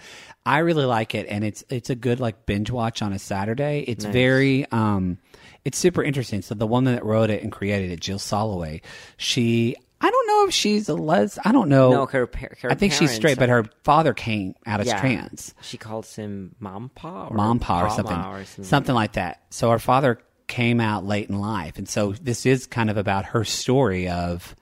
[0.45, 3.83] I really like it, and it's it's a good like binge watch on a Saturday.
[3.87, 5.17] It's very um,
[5.65, 6.41] it's super interesting.
[6.41, 8.81] So the woman that wrote it and created it, Jill Soloway,
[9.17, 9.75] she.
[10.01, 11.39] I don't know if she's a les.
[11.45, 11.91] I don't know.
[11.91, 14.99] No, her, her I think she's straight, but her father came out as yeah.
[14.99, 18.65] trans She calls him Mom Pa or mom pa or something, or something.
[18.65, 19.43] something like that.
[19.49, 23.27] So her father came out late in life, and so this is kind of about
[23.27, 24.57] her story of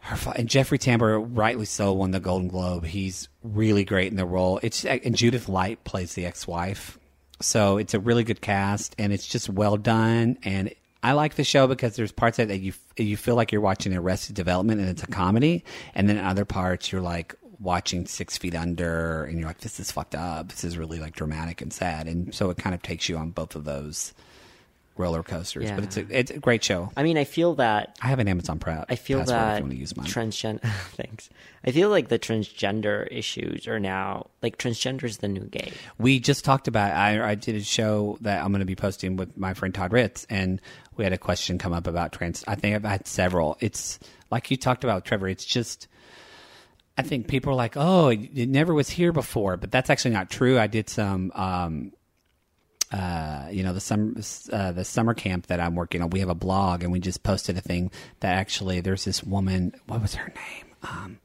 [0.00, 0.16] her.
[0.16, 2.84] Fa- and Jeffrey Tambor, rightly so, won the Golden Globe.
[2.84, 4.58] He's really great in the role.
[4.60, 6.98] It's and Judith Light plays the ex-wife,
[7.40, 10.38] so it's a really good cast, and it's just well done.
[10.42, 10.72] And
[11.02, 14.34] I like the show because there's parts that you you feel like you're watching Arrested
[14.34, 15.64] Development, and it's a comedy,
[15.94, 19.90] and then other parts you're like watching Six Feet Under, and you're like, this is
[19.90, 20.48] fucked up.
[20.48, 23.30] This is really like dramatic and sad, and so it kind of takes you on
[23.30, 24.14] both of those
[24.98, 25.64] roller coasters.
[25.64, 25.74] Yeah.
[25.76, 26.90] But it's a it's a great show.
[26.96, 28.84] I mean, I feel that I have an Amazon Prime.
[28.88, 30.06] I feel that you want to use mine.
[30.06, 30.62] transgender.
[30.92, 31.30] thanks.
[31.64, 35.72] I feel like the transgender issues are now like transgender is the new gay.
[35.98, 36.92] we just talked about.
[36.92, 39.92] I I did a show that I'm going to be posting with my friend Todd
[39.92, 40.60] Ritz, and
[40.96, 42.44] we had a question come up about trans.
[42.46, 43.56] I think I've had several.
[43.60, 43.98] It's
[44.30, 45.28] like you talked about, Trevor.
[45.28, 45.88] It's just.
[46.96, 50.30] I think people are like, "Oh, it never was here before," but that's actually not
[50.30, 50.58] true.
[50.58, 51.92] I did some, um,
[52.92, 54.14] uh, you know, the summer
[54.52, 56.10] uh, the summer camp that I'm working on.
[56.10, 59.74] We have a blog, and we just posted a thing that actually there's this woman.
[59.86, 60.74] What was her name?
[60.82, 61.18] Um,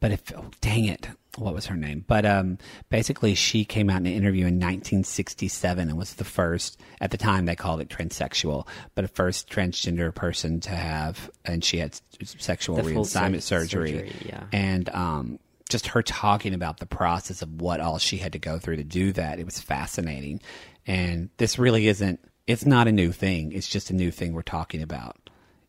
[0.00, 2.04] but if oh, dang it, what was her name?
[2.06, 2.58] But um,
[2.90, 6.80] basically, she came out in an interview in 1967 and was the first.
[7.00, 11.64] At the time, they called it transsexual, but a first transgender person to have, and
[11.64, 13.92] she had sexual The reassignment sur- surgery.
[13.92, 14.44] surgery, yeah.
[14.52, 15.38] and um,
[15.68, 18.84] just her talking about the process of what all she had to go through to
[18.84, 19.38] do that.
[19.38, 20.40] It was fascinating,
[20.86, 22.20] and this really isn't.
[22.46, 23.52] It's not a new thing.
[23.52, 25.16] It's just a new thing we're talking about.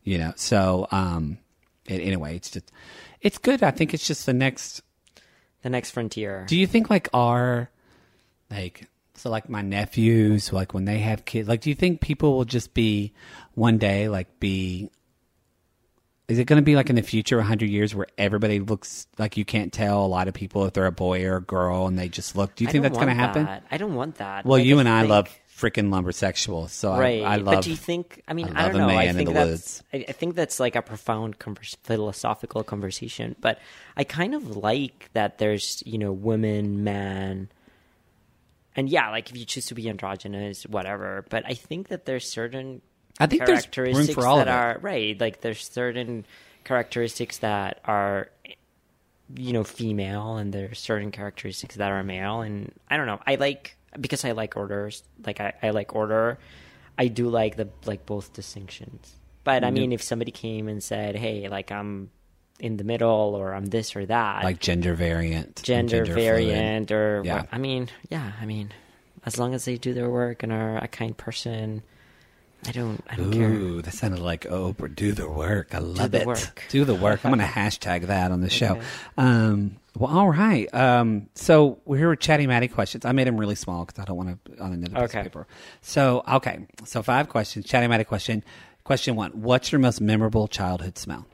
[0.04, 0.32] You know.
[0.36, 1.38] So um,
[1.86, 2.70] it, anyway, it's just
[3.20, 3.62] it's good.
[3.62, 4.82] I think it's just the next.
[5.62, 6.44] The next frontier.
[6.48, 7.70] Do you think like our
[8.50, 12.36] like so like my nephews like when they have kids like do you think people
[12.36, 13.12] will just be
[13.54, 14.90] one day like be
[16.28, 19.36] is it going to be like in the future 100 years where everybody looks like
[19.36, 21.98] you can't tell a lot of people if they're a boy or a girl and
[21.98, 23.64] they just look do you I think that's going to happen that.
[23.70, 24.44] I don't want that.
[24.44, 27.22] well Like, you and i think- love freaking lumbersexual so right.
[27.22, 28.22] I, I love but do you think?
[28.28, 28.88] I mean, I I, don't know.
[28.90, 29.82] I think that's.
[29.90, 31.36] I, think that's like a profound
[31.82, 33.36] philosophical conversation.
[33.40, 33.58] But
[33.96, 35.38] I kind of like that.
[35.38, 37.48] There's you know women, man,
[38.74, 41.24] and yeah, like if you choose to be androgynous, whatever.
[41.30, 42.82] But I think that there's certain
[43.18, 45.18] I think there's room characteristics for all that are right.
[45.20, 46.26] Like there's certain
[46.64, 48.28] characteristics that are
[49.34, 53.34] you know female and there's certain characteristics that are male and i don't know i
[53.34, 56.38] like because i like orders like i, I like order
[56.96, 59.74] i do like the like both distinctions but i mm-hmm.
[59.74, 62.10] mean if somebody came and said hey like i'm
[62.60, 66.20] in the middle or i'm this or that like gender variant gender, fluid.
[66.20, 67.44] variant or Yeah.
[67.50, 68.72] i mean yeah i mean
[69.24, 71.82] as long as they do their work and are a kind person
[72.68, 73.04] I don't.
[73.08, 73.48] I don't care.
[73.50, 74.94] Ooh, that sounded like Oprah.
[74.94, 75.74] Do the work.
[75.74, 76.26] I love the it.
[76.26, 76.64] work.
[76.68, 77.24] Do the work.
[77.24, 78.72] I'm going to hashtag that on the show.
[78.76, 78.82] Okay.
[79.18, 80.72] Um, well, all right.
[80.74, 83.04] Um, so we're here with Chatty Mattie questions.
[83.04, 85.18] I made them really small because I don't want to on another piece Okay.
[85.20, 85.46] of paper.
[85.80, 86.66] So okay.
[86.84, 87.66] So five questions.
[87.66, 88.42] Chatty Mattie question.
[88.84, 89.30] Question one.
[89.42, 91.26] What's your most memorable childhood smell?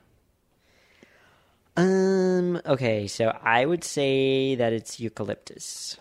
[1.76, 2.60] Um.
[2.66, 3.06] Okay.
[3.08, 5.96] So I would say that it's eucalyptus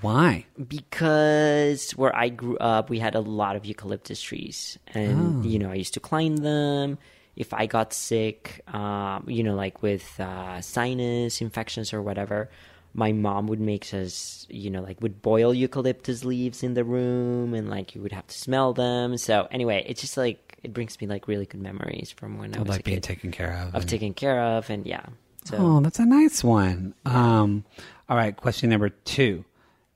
[0.00, 0.46] Why?
[0.68, 5.70] because where I grew up, we had a lot of eucalyptus trees, and you know,
[5.70, 6.98] I used to climb them.
[7.36, 12.48] If I got sick, um, you know, like with uh, sinus infections or whatever,
[12.94, 17.54] my mom would make us, you know, like would boil eucalyptus leaves in the room,
[17.54, 19.16] and like you would have to smell them.
[19.16, 22.60] So anyway, it's just like it brings me like really good memories from when I
[22.60, 23.74] was like being kid taken care of.
[23.74, 25.04] of and- taken care of, and yeah.
[25.44, 26.94] So Oh, that's a nice one.
[27.04, 27.64] Um,
[28.08, 28.34] all right.
[28.34, 29.44] Question number two.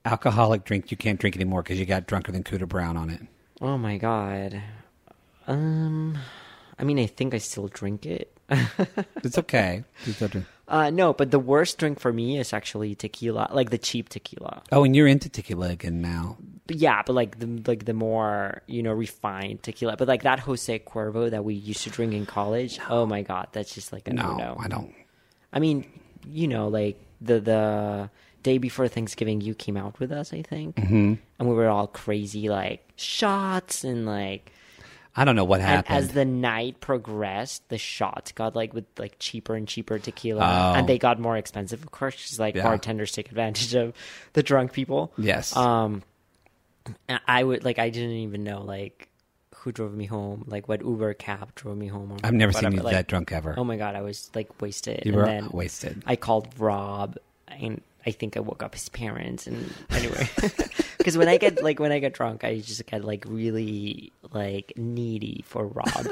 [0.09, 3.21] Alcoholic drink you can't drink anymore because you got drunker than Cooter Brown on it.
[3.61, 4.63] Oh my god.
[5.47, 6.17] Um
[6.79, 8.33] I mean I think I still drink it.
[9.23, 9.85] It's okay.
[10.07, 10.47] You still drink.
[10.69, 14.63] uh no, but the worst drink for me is actually tequila, like the cheap tequila.
[14.73, 16.39] Oh, and you're into tequila again now.
[16.67, 19.97] But yeah, but like the like the more, you know, refined tequila.
[19.97, 22.79] But like that Jose Cuervo that we used to drink in college.
[22.89, 24.57] Oh my god, that's just like a No, no.
[24.59, 24.95] I don't.
[25.53, 25.85] I mean,
[26.29, 28.11] you know, like the the
[28.43, 31.15] day before Thanksgiving, you came out with us, I think, mm-hmm.
[31.39, 34.53] and we were all crazy, like shots and like.
[35.17, 35.97] I don't know what And happened.
[35.97, 40.79] as the night progressed, the shots got like with like cheaper and cheaper tequila, Oh.
[40.79, 42.63] and they got more expensive, of course, because like Yeah.
[42.63, 43.95] bartenders take advantage of
[44.35, 45.13] the drunk people.
[45.19, 45.57] yes.
[45.57, 46.03] Um,
[47.27, 49.09] I would like I didn't even know like
[49.57, 52.13] who drove me home, like what Uber cab drove me home.
[52.13, 53.55] Or I've never seen you like, that drunk ever.
[53.59, 55.03] Oh my god, I was like wasted.
[55.05, 56.03] you were wasted.
[56.07, 57.17] I called Rob,
[57.49, 59.47] and I think I woke up his parents.
[59.47, 60.29] And anyway,
[60.99, 64.73] because when I get like when I get drunk, I just get like really like
[64.77, 65.89] needy for Rob.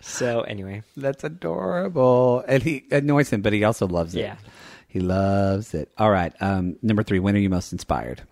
[0.00, 2.44] so anyway, That's adorable.
[2.46, 4.20] And he annoys him, but he also loves it.
[4.20, 4.36] Yeah.
[4.88, 5.90] He loves it.
[5.98, 6.32] All right.
[6.40, 7.18] Um, number three.
[7.18, 8.22] When are you most inspired?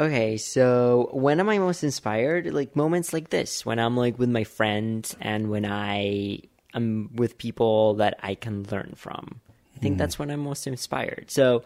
[0.00, 2.46] Okay, so when am I most inspired?
[2.54, 6.40] Like moments like this, when I'm like with my friends and when I
[6.72, 9.42] am with people that I can learn from.
[9.76, 11.30] I think that's when I'm most inspired.
[11.30, 11.64] So,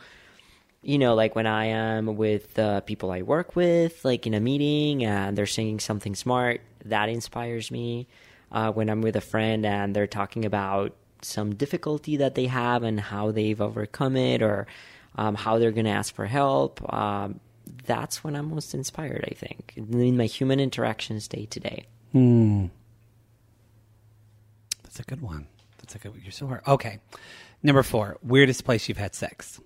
[0.82, 4.40] you know, like when I am with the people I work with, like in a
[4.40, 8.08] meeting and they're saying something smart, that inspires me.
[8.50, 12.82] Uh, when I'm with a friend and they're talking about some difficulty that they have
[12.82, 14.66] and how they've overcome it or
[15.14, 17.38] um, how they're going to ask for help, um,
[17.86, 21.86] that's when I'm most inspired, I think, in my human interactions day to day.
[22.12, 22.66] Hmm.
[24.82, 25.46] That's a good one.
[25.78, 26.12] That's a good.
[26.22, 26.62] You're so hard.
[26.66, 26.98] Okay.
[27.62, 28.18] Number four.
[28.22, 29.60] Weirdest place you've had sex.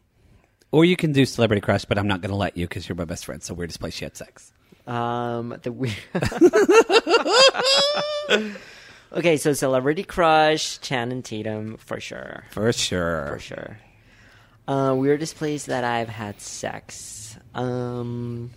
[0.70, 2.96] Or you can do celebrity crush, but I'm not going to let you because you're
[2.96, 3.42] my best friend.
[3.42, 4.52] So weirdest place you had sex.
[4.86, 5.94] Um, the weird.
[9.12, 13.26] okay, so celebrity crush, Channing Tatum for sure, For sure.
[13.28, 13.78] for sure.
[14.66, 16.94] Uh, weirdest place that I've had sex.
[17.54, 18.50] Um,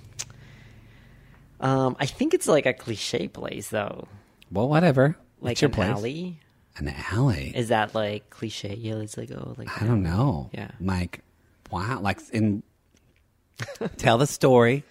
[1.59, 4.07] um, I think it's like a cliche place though,
[4.51, 5.15] Well, whatever.
[5.41, 5.89] like It's your an place.
[5.89, 6.39] alley.
[6.77, 7.51] An alley.
[7.55, 8.75] Is that like cliche?
[8.75, 10.49] Yeah, it's like oh, like I don't know.
[10.53, 10.71] Yeah.
[10.79, 11.21] Like,
[11.69, 11.99] wow.
[11.99, 12.63] Like, in.
[13.97, 14.83] Tell the story.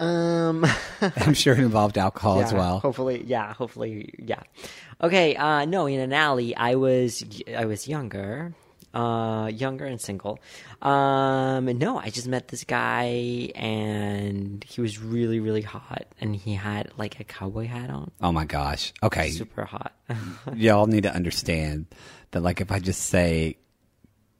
[0.00, 0.66] Um.
[1.16, 2.80] I'm sure it involved alcohol as well.
[2.80, 3.52] Hopefully, yeah.
[3.54, 4.40] Hopefully, yeah.
[5.02, 5.36] Okay.
[5.36, 7.22] Uh, no, in an alley, I was
[7.56, 8.54] I was younger,
[8.94, 10.38] uh, younger and single.
[10.80, 16.54] Um, no, I just met this guy, and he was really, really hot, and he
[16.54, 18.92] had like a cowboy hat on, Oh my gosh.
[19.02, 19.30] Okay.
[19.30, 19.92] super hot.
[20.54, 21.86] Y'all need to understand
[22.30, 23.56] that, like, if I just say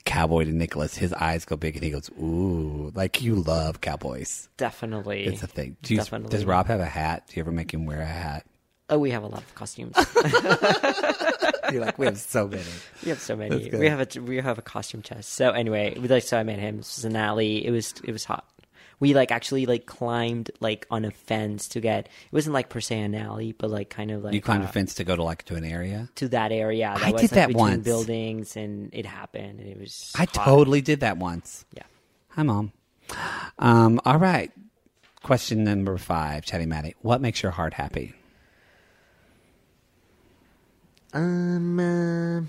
[0.05, 4.49] cowboy to Nicholas, his eyes go big and he goes, ooh, like you love cowboys.
[4.59, 5.77] Definitely, It's a thing.
[5.83, 6.29] Do you, Definitely.
[6.29, 7.25] does Rob have a hat?
[7.29, 8.45] Do you ever make him wear a hat?
[8.91, 9.95] Oh, we have a lot of costumes.
[11.73, 12.63] You're like, we have so many.
[13.03, 13.69] We have so many.
[13.71, 15.31] We have a we have a costume chest.
[15.35, 16.79] So anyway, we like so I met him.
[16.79, 17.65] This was an alley.
[17.65, 18.47] It was it was hot.
[19.01, 22.07] We like actually like climbed like on a fence to get.
[22.07, 24.69] It wasn't like per se an alley, but like kind of like You climbed uh,
[24.69, 26.09] a fence to go to like to an area.
[26.17, 26.95] to that area.
[26.97, 27.85] That I was, did like, that between once.
[27.85, 29.61] buildings, and it happened.
[29.61, 30.13] And it was.
[30.15, 30.33] I hot.
[30.35, 31.65] totally did that once.
[31.73, 31.83] Yeah.
[32.31, 32.73] Hi, mom.
[33.59, 34.53] Um, all right.
[35.23, 36.95] Question number five, Chatty Mattie.
[37.01, 38.15] What makes your heart happy?
[41.15, 42.43] Um, uh,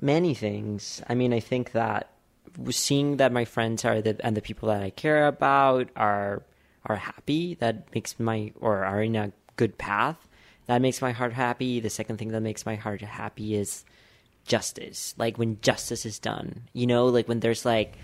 [0.00, 1.02] many things.
[1.08, 2.10] I mean, I think that
[2.70, 6.42] seeing that my friends are the and the people that I care about are
[6.84, 7.54] are happy.
[7.54, 10.28] That makes my or are in a good path.
[10.66, 11.80] That makes my heart happy.
[11.80, 13.84] The second thing that makes my heart happy is
[14.44, 15.14] justice.
[15.16, 16.68] Like when justice is done.
[16.72, 17.96] You know, like when there's like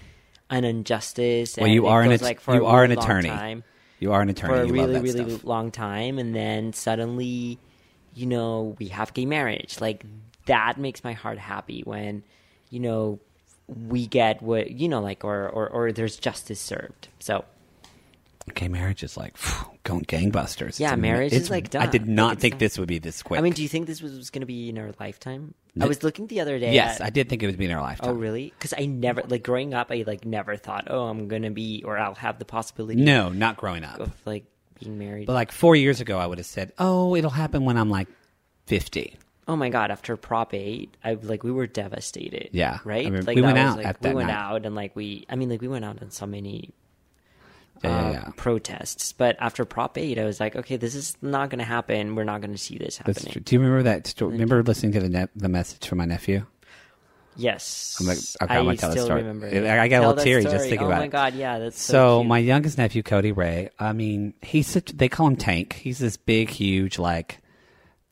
[0.50, 1.56] an injustice.
[1.56, 3.28] Well, and you are an goes, like for you a are really an attorney.
[3.28, 3.64] time
[4.00, 4.54] You are an attorney.
[4.54, 5.44] for a you really really stuff.
[5.44, 7.58] long time and then suddenly
[8.16, 10.04] you know we have gay marriage like
[10.46, 12.22] that makes my heart happy when
[12.70, 13.20] you know
[13.68, 17.44] we get what you know like or or, or there's justice served so
[18.54, 20.78] Gay marriage is like phew, going gangbusters.
[20.78, 22.58] Yeah, It's marriage is, it's- like, I did not Like, think done.
[22.60, 23.40] this would be this quick.
[23.40, 25.86] i mean do you think this was, was going to be in our lifetime i
[25.86, 27.82] was looking the other day yes, at- I did think it would be in our
[27.82, 28.10] lifetime.
[28.10, 31.50] oh really because i never like growing up i like never thought oh i'm gonna
[31.50, 33.98] be or i'll have the possibility No, not growing up.
[33.98, 34.44] of like
[34.78, 37.76] being married But like four years ago, I would have said, "Oh, it'll happen when
[37.76, 38.08] I'm like
[38.66, 39.16] 50."
[39.48, 39.90] Oh my god!
[39.92, 42.48] After Prop Eight, I like we were devastated.
[42.52, 42.78] Yeah.
[42.84, 43.06] right.
[43.06, 44.34] I mean, like we that went was, out like, at we that went night.
[44.34, 45.24] out and like we.
[45.30, 46.70] I mean, like we went out on so many
[47.84, 48.30] Yeah, yeah, uh, yeah.
[48.36, 52.16] protests, but after Prop Eight, I was like, okay, this is not going to happen.
[52.16, 53.40] We're not going to see this happening.
[53.44, 54.06] Do you remember that?
[54.08, 54.32] Story?
[54.32, 56.44] Remember listening to the ne- the message from my nephew?
[57.36, 59.22] Yes, I'm like- okay, I'm gonna tell the story.
[59.22, 59.46] remember.
[59.46, 59.80] I-.
[59.82, 60.68] I got a little teary just story.
[60.70, 61.10] thinking oh about my it.
[61.10, 65.08] god, yeah, that's so, So my youngest nephew, Cody Ray, I mean, he's such, they
[65.08, 65.74] call him Tank.
[65.74, 67.40] He's this big, huge, like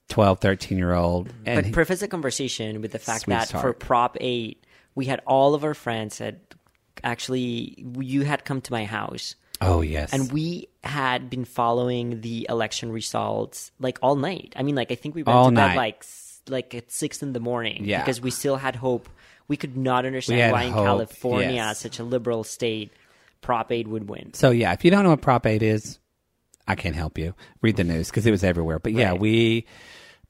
[0.08, 1.30] 12, 13 year old.
[1.46, 3.72] And but he- preface the conversation with the fact that for.
[3.72, 4.64] Prop Eight,
[4.94, 6.54] we had all of our friends that
[7.02, 9.34] actually you had come to my house.
[9.60, 10.12] oh, yes.
[10.12, 14.52] and we had been following the election results like all night.
[14.56, 15.76] I mean, like I think we went All to bed night.
[15.76, 16.04] like
[16.48, 18.00] like at six in the morning Yeah.
[18.02, 19.08] because we still had hope.
[19.48, 21.80] We could not understand why in hope, California, yes.
[21.80, 22.92] such a liberal state,
[23.42, 24.32] Prop Eight would win.
[24.34, 25.98] So yeah, if you don't know what Prop Eight is,
[26.66, 27.34] I can't help you.
[27.60, 28.78] Read the news because it was everywhere.
[28.78, 29.20] But yeah, Right.
[29.20, 29.66] we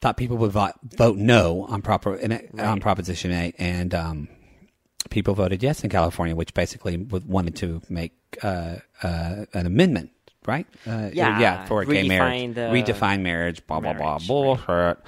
[0.00, 2.80] thought people would vote, vote no on proper on Right.
[2.80, 4.28] Proposition Eight, and um,
[5.10, 8.12] people voted yes in California, which basically wanted to make
[8.42, 10.10] uh, uh, an amendment,
[10.44, 10.66] right?
[10.86, 14.98] Uh, Yeah, yeah, for gay redefine marriage, redefine marriage, blah blah marriage, blah, bullshit.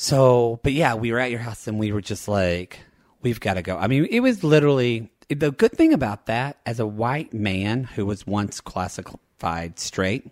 [0.00, 2.78] So, but yeah, we were at your house and we were just like,
[3.20, 3.76] we've got to go.
[3.76, 8.06] I mean, it was literally the good thing about that as a white man who
[8.06, 10.24] was once classified straight,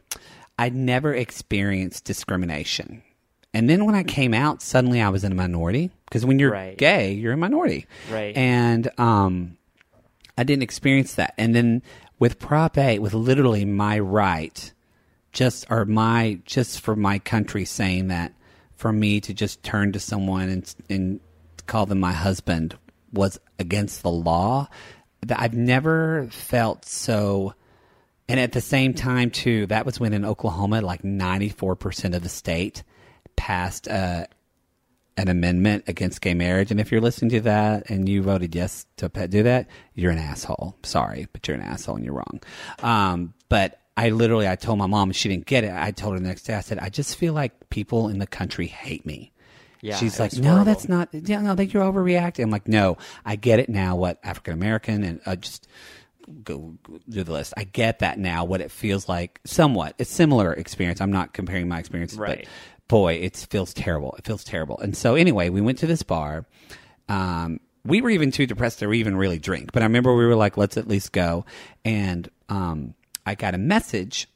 [0.56, 3.02] I'd never experienced discrimination.
[3.52, 6.52] And then when I came out, suddenly I was in a minority because when you're
[6.52, 6.78] Right.
[6.78, 7.86] gay, you're a minority.
[8.08, 8.36] Right.
[8.36, 9.56] And um,
[10.38, 11.34] I didn't experience that.
[11.38, 11.82] And then
[12.20, 14.72] with Prop 8, with literally my right,
[15.32, 18.32] just or my just for my country saying that
[18.76, 21.20] for me to just turn to someone and and
[21.66, 22.78] call them my husband
[23.12, 24.68] was against the law.
[25.26, 27.54] That I've never felt so.
[28.28, 32.14] And at the same time, too, that was when in Oklahoma, like ninety four percent
[32.14, 32.82] of the state
[33.36, 34.26] passed uh,
[35.16, 36.70] an amendment against gay marriage.
[36.70, 40.18] And if you're listening to that and you voted yes to do that, you're an
[40.18, 40.76] asshole.
[40.82, 42.40] Sorry, but you're an asshole and you're wrong.
[42.82, 45.72] Um, but I literally, I told my mom, and she didn't get it.
[45.72, 48.26] I told her the next day, I said, I just feel like people in the
[48.26, 49.32] country hate me.
[49.80, 50.64] Yeah, She's like, no, horrible.
[50.64, 51.08] that's not.
[51.12, 52.42] Yeah, no, that you're overreacting.
[52.42, 53.94] I'm like, no, I get it now.
[53.96, 55.68] What African American and uh, just
[56.42, 57.54] go, go do the list.
[57.56, 58.44] I get that now.
[58.44, 59.94] What it feels like, somewhat.
[59.98, 61.00] It's similar experience.
[61.00, 62.40] I'm not comparing my experiences, Right.
[62.40, 64.14] but boy, it feels terrible.
[64.18, 64.78] It feels terrible.
[64.78, 66.46] And so anyway, we went to this bar.
[67.08, 70.34] Um, we were even too depressed to even really drink, but I remember we were
[70.36, 71.44] like, let's at least go.
[71.84, 72.94] And um,
[73.26, 74.28] I got a message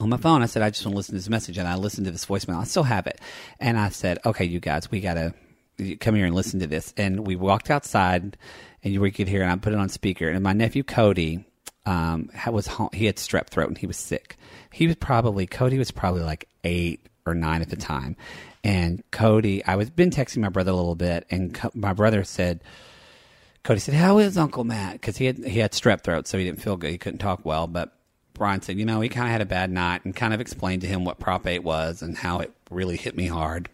[0.00, 0.42] on my phone.
[0.42, 1.58] I said, I just want to listen to this message.
[1.58, 2.60] And I listened to this voicemail.
[2.60, 3.20] I still have it.
[3.58, 5.34] And I said, okay, you guys, we got to
[5.96, 6.94] come here and listen to this.
[6.96, 8.38] And we walked outside
[8.82, 9.42] and you could hear.
[9.42, 10.28] And I put it on speaker.
[10.28, 11.44] And my nephew, Cody,
[11.84, 14.36] um, was he had strep throat and he was sick.
[14.72, 18.16] He was probably, Cody was probably like eight or nine at the time.
[18.62, 22.22] And Cody, I was been texting my brother a little bit and co- my brother
[22.24, 22.62] said,
[23.66, 26.44] Cody said, "How is Uncle Matt?" Because he had he had strep throat, so he
[26.44, 26.92] didn't feel good.
[26.92, 27.66] He couldn't talk well.
[27.66, 27.95] But
[28.38, 30.82] Brian said, "You know, he kind of had a bad night," and kind of explained
[30.82, 33.68] to him what Prop Eight was and how it really hit me hard.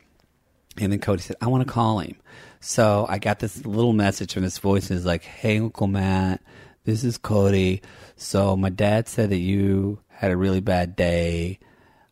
[0.78, 2.16] And then Cody said, "I want to call him."
[2.60, 4.90] So I got this little message from this voice.
[4.90, 6.40] It's like, "Hey, Uncle Matt,
[6.84, 7.82] this is Cody.
[8.16, 11.58] So my dad said that you had a really bad day.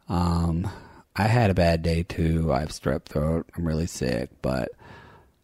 [0.09, 0.69] Um,
[1.15, 2.53] I had a bad day too.
[2.53, 3.49] I have strep throat.
[3.57, 4.71] I'm really sick, but."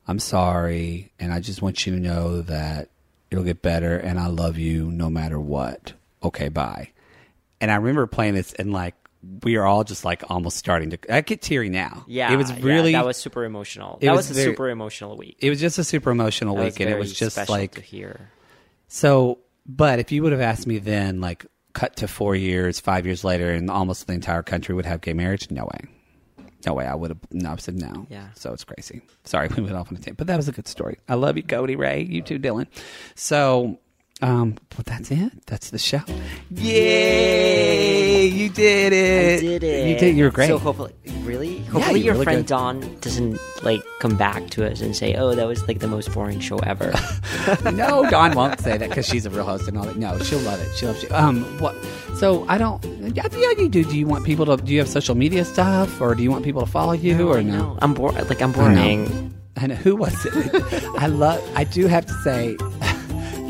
[0.08, 2.90] I'm sorry, and I just want you to know that
[3.28, 5.94] it'll get better, and I love you no matter what.
[6.22, 6.90] Okay, bye.
[7.60, 8.94] And I remember playing this, and like
[9.42, 10.98] we are all just like almost starting to.
[11.14, 12.04] I get teary now.
[12.06, 12.92] Yeah, it was yeah, really.
[12.92, 13.98] that was super emotional.
[14.00, 15.36] That was was, a very- super emotional week.
[15.40, 18.30] It was just a super emotional That week, and it was just like to hear.
[18.88, 19.38] so.
[19.68, 23.24] But if you would have asked me then, like cut to four years, five years
[23.24, 25.90] later, and almost the entire country would have gay marriage, no way.
[26.64, 26.86] No way.
[26.86, 27.18] I would have.
[27.32, 28.06] No, I said no.
[28.08, 28.28] Yeah.
[28.34, 29.02] So it's crazy.
[29.24, 30.98] Sorry, we went off on a tangent, but that was a good story.
[31.08, 32.02] I love you, Cody Ray.
[32.02, 32.66] You too, Dylan.
[33.16, 33.80] So,
[34.22, 35.46] um, but that's it.
[35.46, 36.00] That's the show.
[36.50, 38.26] Yay!
[38.26, 39.38] You did it.
[39.38, 39.88] I did it.
[39.88, 40.16] You did.
[40.16, 40.48] You were great.
[40.48, 41.58] So hopefully, really?
[41.64, 42.46] Hopefully, you're your really friend good.
[42.46, 46.12] Dawn doesn't like come back to us and say, "Oh, that was like the most
[46.14, 46.94] boring show ever."
[47.72, 49.96] no, Dawn won't say that because she's a real host and all that.
[49.96, 50.74] No, she'll love it.
[50.76, 51.10] She loves you.
[51.12, 51.74] Um, what?
[52.16, 52.82] So I don't.
[53.14, 53.84] Yeah, yeah, you do.
[53.84, 54.56] Do you want people to?
[54.56, 57.42] Do you have social media stuff, or do you want people to follow you, or
[57.42, 57.58] no?
[57.58, 58.14] no, I'm bored.
[58.28, 58.80] Like I'm I know.
[58.82, 59.32] boring.
[59.58, 60.84] And who was it?
[60.98, 61.42] I love.
[61.54, 62.56] I do have to say,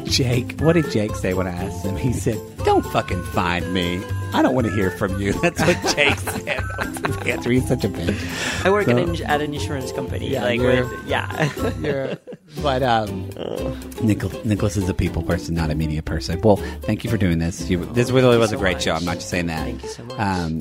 [0.06, 0.58] Jake.
[0.60, 1.96] What did Jake say when I asked him?
[1.96, 4.02] He said, "Don't fucking find me.
[4.32, 6.62] I don't want to hear from you." That's what Jake said.
[7.26, 7.50] Answer.
[7.50, 8.64] He's such a bitch.
[8.64, 10.30] I work So- at, an, at an insurance company.
[10.30, 11.50] Yeah, like, with, yeah.
[11.80, 12.16] You're,
[12.62, 13.28] but um,
[14.00, 16.40] Nichol- Nicholas is a people person, not a media person.
[16.40, 17.68] Well, thank you for doing this.
[17.68, 18.92] You, this really was a great show.
[18.92, 19.64] I'm not just saying that.
[19.64, 20.18] Thank you so much.
[20.20, 20.60] Um,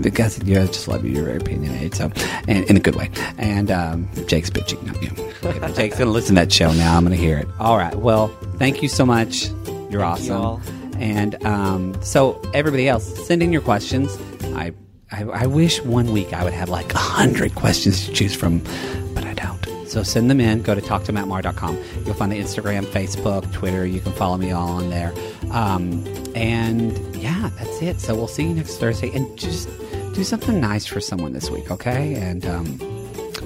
[0.00, 1.12] because you I just love you.
[1.12, 2.10] You're very opinionated, so
[2.48, 3.10] and in a good way.
[3.38, 5.74] And um, Jake's bitching, you.
[5.74, 6.96] Jake's gonna listen to that show now.
[6.96, 7.48] I'm gonna hear it.
[7.58, 7.94] All right.
[7.94, 8.28] Well,
[8.58, 9.48] thank you so much.
[9.48, 10.36] You're Thank you awesome.
[10.36, 10.60] all.
[10.98, 14.16] And um, so everybody else, send in your questions.
[14.54, 14.72] I,
[15.10, 18.58] I I wish one week I would have like a hundred questions to choose from,
[18.58, 19.09] but I don't.
[19.90, 20.62] So send them in.
[20.62, 21.78] Go to talktomattmar.com.
[22.04, 23.84] You'll find the Instagram, Facebook, Twitter.
[23.84, 25.12] You can follow me all on there.
[25.50, 28.00] Um, and yeah, that's it.
[28.00, 29.10] So we'll see you next Thursday.
[29.14, 29.68] And just
[30.14, 32.14] do something nice for someone this week, okay?
[32.14, 32.64] And um,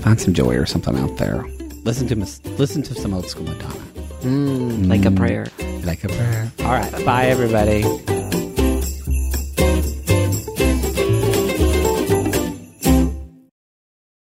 [0.02, 1.44] find some joy or something out there.
[1.84, 3.74] Listen to mis- listen to some old school Madonna,
[4.22, 5.46] Mm, like a prayer.
[5.84, 6.50] like a prayer.
[6.60, 7.82] All right, bye everybody.